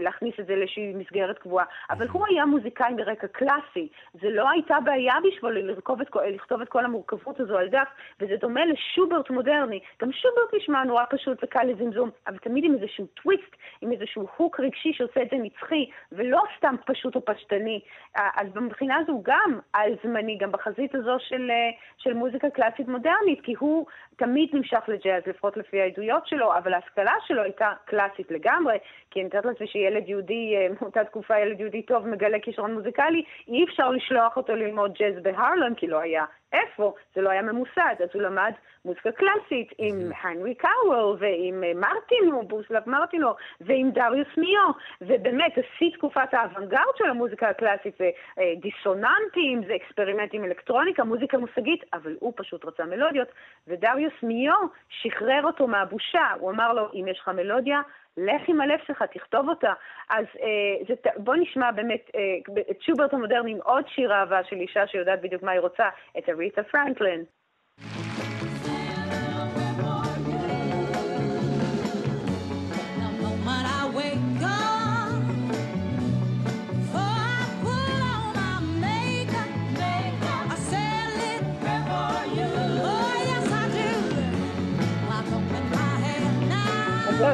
[0.00, 1.64] להכניס את זה לאיזושהי מסגרת קבועה.
[1.90, 6.68] אבל הוא היה מוזיקאי מרקע קלאסי, זה לא הייתה בעיה בשבילו לרכוב את, לכתוב את
[6.68, 7.88] כל המורכבות הזו על דף,
[8.20, 9.80] וזה דומה לשוברט מודרני.
[10.02, 14.60] גם שוברט נשמע נורא פשוט וקל לזמזום, אבל תמיד עם איזשהו טוויסט, עם איזשהו הוק
[14.60, 17.80] רגשי שעושה את זה נצחי, ולא סתם פשוט או פשטני.
[18.16, 22.88] אה, אז מבחינה הזו הוא גם על-זמני, גם בחזית הזו של, אה, של מוזיקה קלאסית
[22.88, 28.30] מודרנית, כי הוא תמיד נמשך לג'אז, לפחות לפי העדויות שלו, אבל ההשכלה שלו הייתה קלאסית
[28.30, 28.78] לגמרי,
[29.10, 33.24] כי אני מתארת לעצמי שילד יהודי, אה, מאותה תקופה ילד יהודי טוב מגלה כישרון מוזיקלי,
[33.48, 37.94] אי אפשר לשלוח אותו ללמוד ג'אז בהרלם, כי לא היה איפה, זה לא היה ממוסד,
[37.98, 38.52] אז הוא למד
[38.84, 43.28] מוזיקה קלאסית עם הנרי קאוול ועם מרטינו, בוסלב מרטינו,
[43.60, 50.44] ועם דריוס מיו, ובאמת, השיא תקופת האוונגרד של המוזיקה הקלאסית זה אה, דיסוננטים, זה אקספרימנטים
[50.44, 53.28] אלקטרוניקה, מוזיקה מושגית, אבל הוא פשוט רצה מלודיות,
[53.68, 57.80] ודריוס מיו שחרר אותו מהבושה, הוא אמר לו, אם יש לך מלודיה,
[58.18, 59.72] לך עם הלב שלך, תכתוב אותה.
[60.10, 64.56] אז אה, זה, בוא נשמע באמת אה, את שוברט המודרני עם עוד שיר אהבה של
[64.56, 65.88] אישה שיודעת בדיוק מה היא רוצה,
[66.18, 67.24] את אריתה פרנקלין.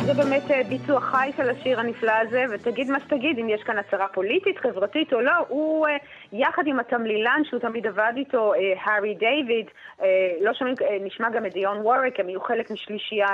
[0.07, 3.79] זה באמת אה, ביצוע חי של השיר הנפלא הזה, ותגיד מה שתגיד, אם יש כאן
[3.79, 5.97] הצהרה פוליטית, חברתית או לא, הוא אה,
[6.33, 9.67] יחד עם התמלילן שהוא תמיד עבד איתו, אה, הארי דיוויד,
[10.41, 13.29] לא שומעים, נשמע גם את דיון ווריק, הם יהיו חלק משלישייה,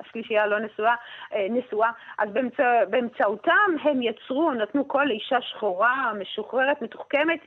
[0.00, 0.94] השלישייה הלא נשואה,
[1.34, 7.40] אה, נשואה, אז באמצע, באמצעותם הם יצרו, נתנו קול לאישה שחורה, משוחררת, מתוחכמת,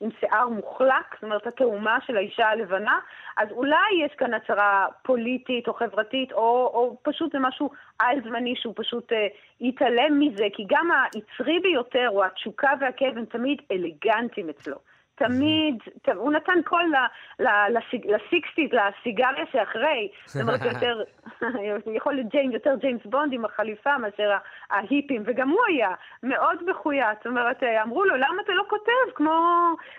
[0.00, 2.98] עם שיער מוחלק, זאת אומרת התאומה של האישה הלבנה,
[3.36, 8.74] אז אולי יש כאן הצהרה פוליטית או חברתית, או, או פשוט זה משהו על-זמני שהוא
[8.76, 9.26] פשוט אה,
[9.60, 14.76] יתעלם מזה, כי גם היצרי ביותר, או התשוקה והכאב, הם תמיד אלגנטיים אצלו.
[15.24, 15.74] תמיד,
[16.14, 16.92] הוא נתן קול
[18.04, 21.02] ל sixties, לסיגריה שאחרי, זאת אומרת יותר,
[21.96, 24.36] יכול להיות ג'יימס, יותר ג'יימס בונד עם החליפה מאשר
[24.70, 25.88] ההיפים, וגם הוא היה
[26.22, 29.12] מאוד מחויט, זאת אומרת, אה, אמרו לו, למה אתה לא כותב?
[29.14, 29.32] כמו,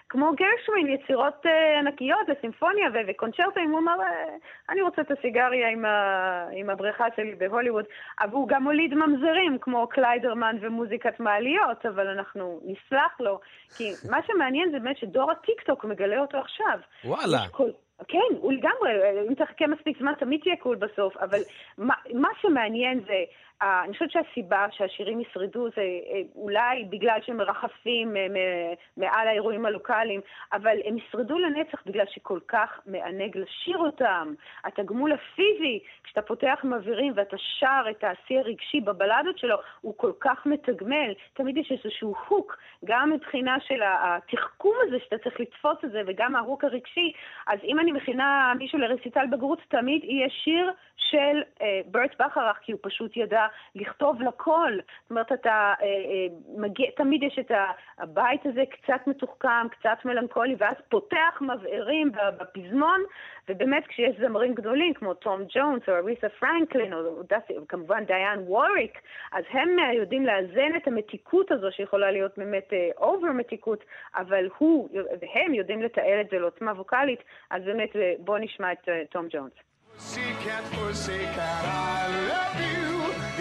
[0.10, 4.26] כמו גרשווין, יצירות אה, ענקיות לסימפוניה וקונצ'רטים, הוא אמר, "אה,
[4.70, 7.86] אני רוצה את הסיגריה עם, ה- עם הבריכה שלי בהוליווד,
[8.22, 13.40] אבל הוא גם הוליד ממזרים כמו קליידרמן ומוזיקת מעליות, אבל אנחנו נסלח לו,
[13.78, 16.80] כי מה שמעניין זה באמת שדור הטיקטוק מגלה אותו עכשיו.
[17.06, 17.38] וואלה.
[17.44, 17.70] יש כל...
[18.08, 18.92] כן, הוא לגמרי,
[19.30, 21.40] אם תחכה מספיק זמן תמיד תהיה cool בסוף, אבל
[21.78, 23.24] מה, מה שמעניין זה,
[23.62, 29.66] אה, אני חושבת שהסיבה שהשירים ישרדו זה אה, אולי בגלל שהם מרחפים מ- מעל האירועים
[29.66, 30.22] הלוקאליים,
[30.54, 34.34] אבל הם ישרדו לנצח בגלל שכל כך מענג לשיר אותם.
[34.64, 40.46] התגמול הפיזי, כשאתה פותח מבהירים ואתה שר את השיא הרגשי בבלדות שלו, הוא כל כך
[40.46, 41.14] מתגמל.
[41.34, 46.36] תמיד יש איזשהו הוק, גם מבחינה של התחכום הזה שאתה צריך לתפוס את זה, וגם
[46.36, 47.14] ההוק הרגשי.
[47.48, 50.72] אז אם אני מכינה מישהו לרסיטל בגרות, תמיד יהיה שיר
[51.12, 54.72] של אה, ברט בכרך, כי הוא פשוט ידע לכתוב לכל.
[55.02, 56.28] זאת אומרת, אתה אה, אה,
[56.58, 57.52] מגיע, תמיד יש את
[57.98, 63.02] הבית הזה קצת מתוחכם, קצת מלנכולי, ואז פותח מבערים בפזמון,
[63.50, 69.02] ובאמת כשיש זמרים גדולים כמו תום ג'ונס או אריתה פרנקלין, או דסטי, כמובן דיון וורוויק,
[69.32, 73.84] אז הם אה, יודעים לאזן את המתיקות הזו שיכולה להיות באמת over מתיקות,
[74.16, 78.89] אבל הוא והם יודעים לתעל את זה לעוצמה ווקאלית, אז באמת אה, בואו נשמע את
[78.89, 79.53] אה, תום ג'ונס.
[79.99, 82.87] Pussycat, pussycat, I love you.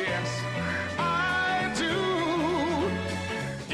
[0.03, 0.30] Yes,
[0.97, 1.95] I do.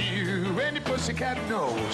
[0.09, 1.93] You and your pussycat knows.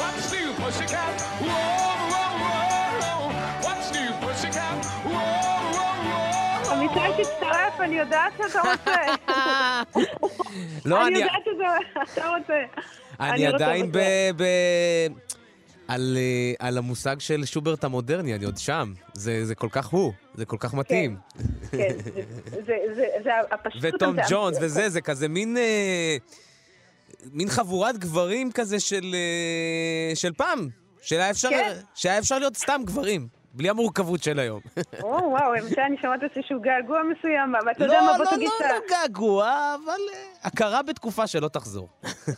[0.00, 1.14] What's new, pussycat?
[1.46, 3.20] Whoa, whoa, whoa.
[3.66, 4.76] What's new, pussycat?
[5.12, 5.30] Whoa,
[5.76, 6.72] whoa, whoa.
[6.72, 9.00] עמיתי, תצטרף, אני יודעת שאתה רוצה.
[10.84, 11.18] לא, אני אני...
[11.18, 11.44] יודעת
[12.14, 12.60] שאתה רוצה.
[13.20, 13.98] אני רוצה עדיין ב...
[15.87, 18.93] על, אה, על המושג של שוברט המודרני, אני עוד שם.
[19.13, 21.17] זה, זה כל כך הוא, זה כל כך מתאים.
[21.71, 22.17] כן, זה-
[22.65, 23.81] זה- זה- זה הפשטות.
[23.95, 24.27] וטום הזה.
[24.29, 25.57] ג'ונס וזה, זה כזה מין...
[25.57, 26.17] אה,
[27.31, 30.69] מין חבורת גברים כזה של, אה, של פעם.
[31.01, 31.73] שהיה אפשר, כן.
[31.95, 34.59] שהיה אפשר להיות סתם גברים, בלי המורכבות של היום.
[35.03, 38.29] או, וואו, למשל אני שומעת איזשהו געגוע מסוים, אבל אתה יודע לא, מה, בוא לא,
[38.35, 39.45] תגיד לא, שה- לא געגוע,
[39.85, 41.87] אבל אה, הכרה בתקופה שלא תחזור.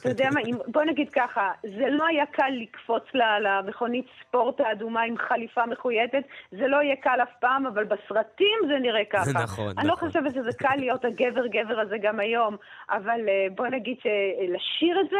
[0.02, 3.04] אתה יודע מה, בוא נגיד ככה, זה לא היה קל לקפוץ
[3.40, 8.80] למכונית ספורט האדומה עם חליפה מחויטת, זה לא יהיה קל אף פעם, אבל בסרטים זה
[8.82, 9.32] נראה ככה.
[9.44, 10.08] נכון, אני לא נכון.
[10.08, 12.56] חושבת שזה קל להיות הגבר-גבר הזה גם היום,
[12.90, 15.18] אבל אה, בוא נגיד שלשיר את זה,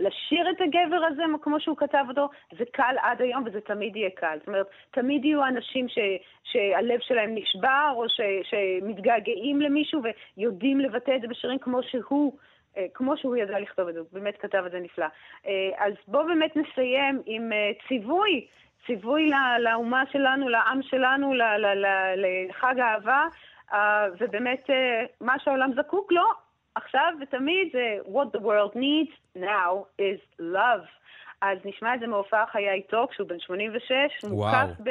[0.00, 2.28] לשיר את הגבר הזה כמו שהוא כתב אותו,
[2.58, 4.36] זה קל עד היום וזה תמיד יהיה קל.
[4.38, 5.98] זאת אומרת, תמיד יהיו אנשים ש,
[6.44, 10.02] שהלב שלהם נשבר, או ש, שמתגעגעים למישהו
[10.36, 12.32] ויודעים לבטא את זה בשירים כמו שהוא.
[12.76, 15.06] אה, כמו שהוא ידע לכתוב את זה, הוא באמת כתב את זה נפלא.
[15.46, 18.46] אה, אז בואו באמת נסיים עם אה, ציווי,
[18.86, 21.34] ציווי לאומה שלנו, לעם שלנו,
[22.16, 23.24] לחג האהבה,
[23.72, 24.70] אה, ובאמת
[25.20, 26.47] מה שהעולם זקוק לו
[26.82, 30.86] עכשיו ותמיד זה What the world needs now is love.
[31.42, 34.90] אז נשמע את זה מהופעה חיה איתו כשהוא בן 86, מוקף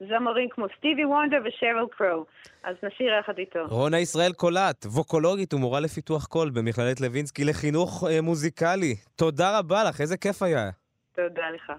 [0.00, 2.24] בזמרים כמו סטיבי וונדר ושרל קרו.
[2.64, 3.58] אז נשאיר יחד איתו.
[3.68, 8.94] רונה ישראל קולט, ווקולוגית ומורה לפיתוח קול במכללת לוינסקי לחינוך אה, מוזיקלי.
[9.16, 10.70] תודה רבה לך, איזה כיף היה.
[11.14, 11.72] תודה לך.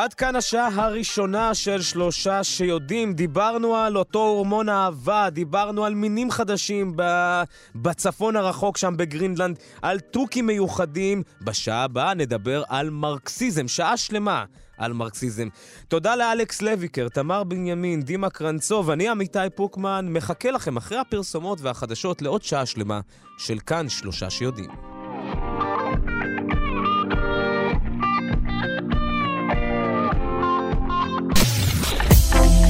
[0.00, 3.12] עד כאן השעה הראשונה של שלושה שיודעים.
[3.12, 6.96] דיברנו על אותו הורמון אהבה, דיברנו על מינים חדשים.
[7.74, 11.22] בצפון הרחוק שם בגרינלנד, על תוכים מיוחדים.
[11.42, 14.44] בשעה הבאה נדבר על מרקסיזם, שעה שלמה
[14.78, 15.48] על מרקסיזם.
[15.88, 22.22] תודה לאלכס לויקר, תמר בנימין, דימה קרנצוב, אני עמיתי פוקמן, מחכה לכם אחרי הפרסומות והחדשות
[22.22, 23.00] לעוד שעה שלמה
[23.38, 24.89] של כאן שלושה שיודעים.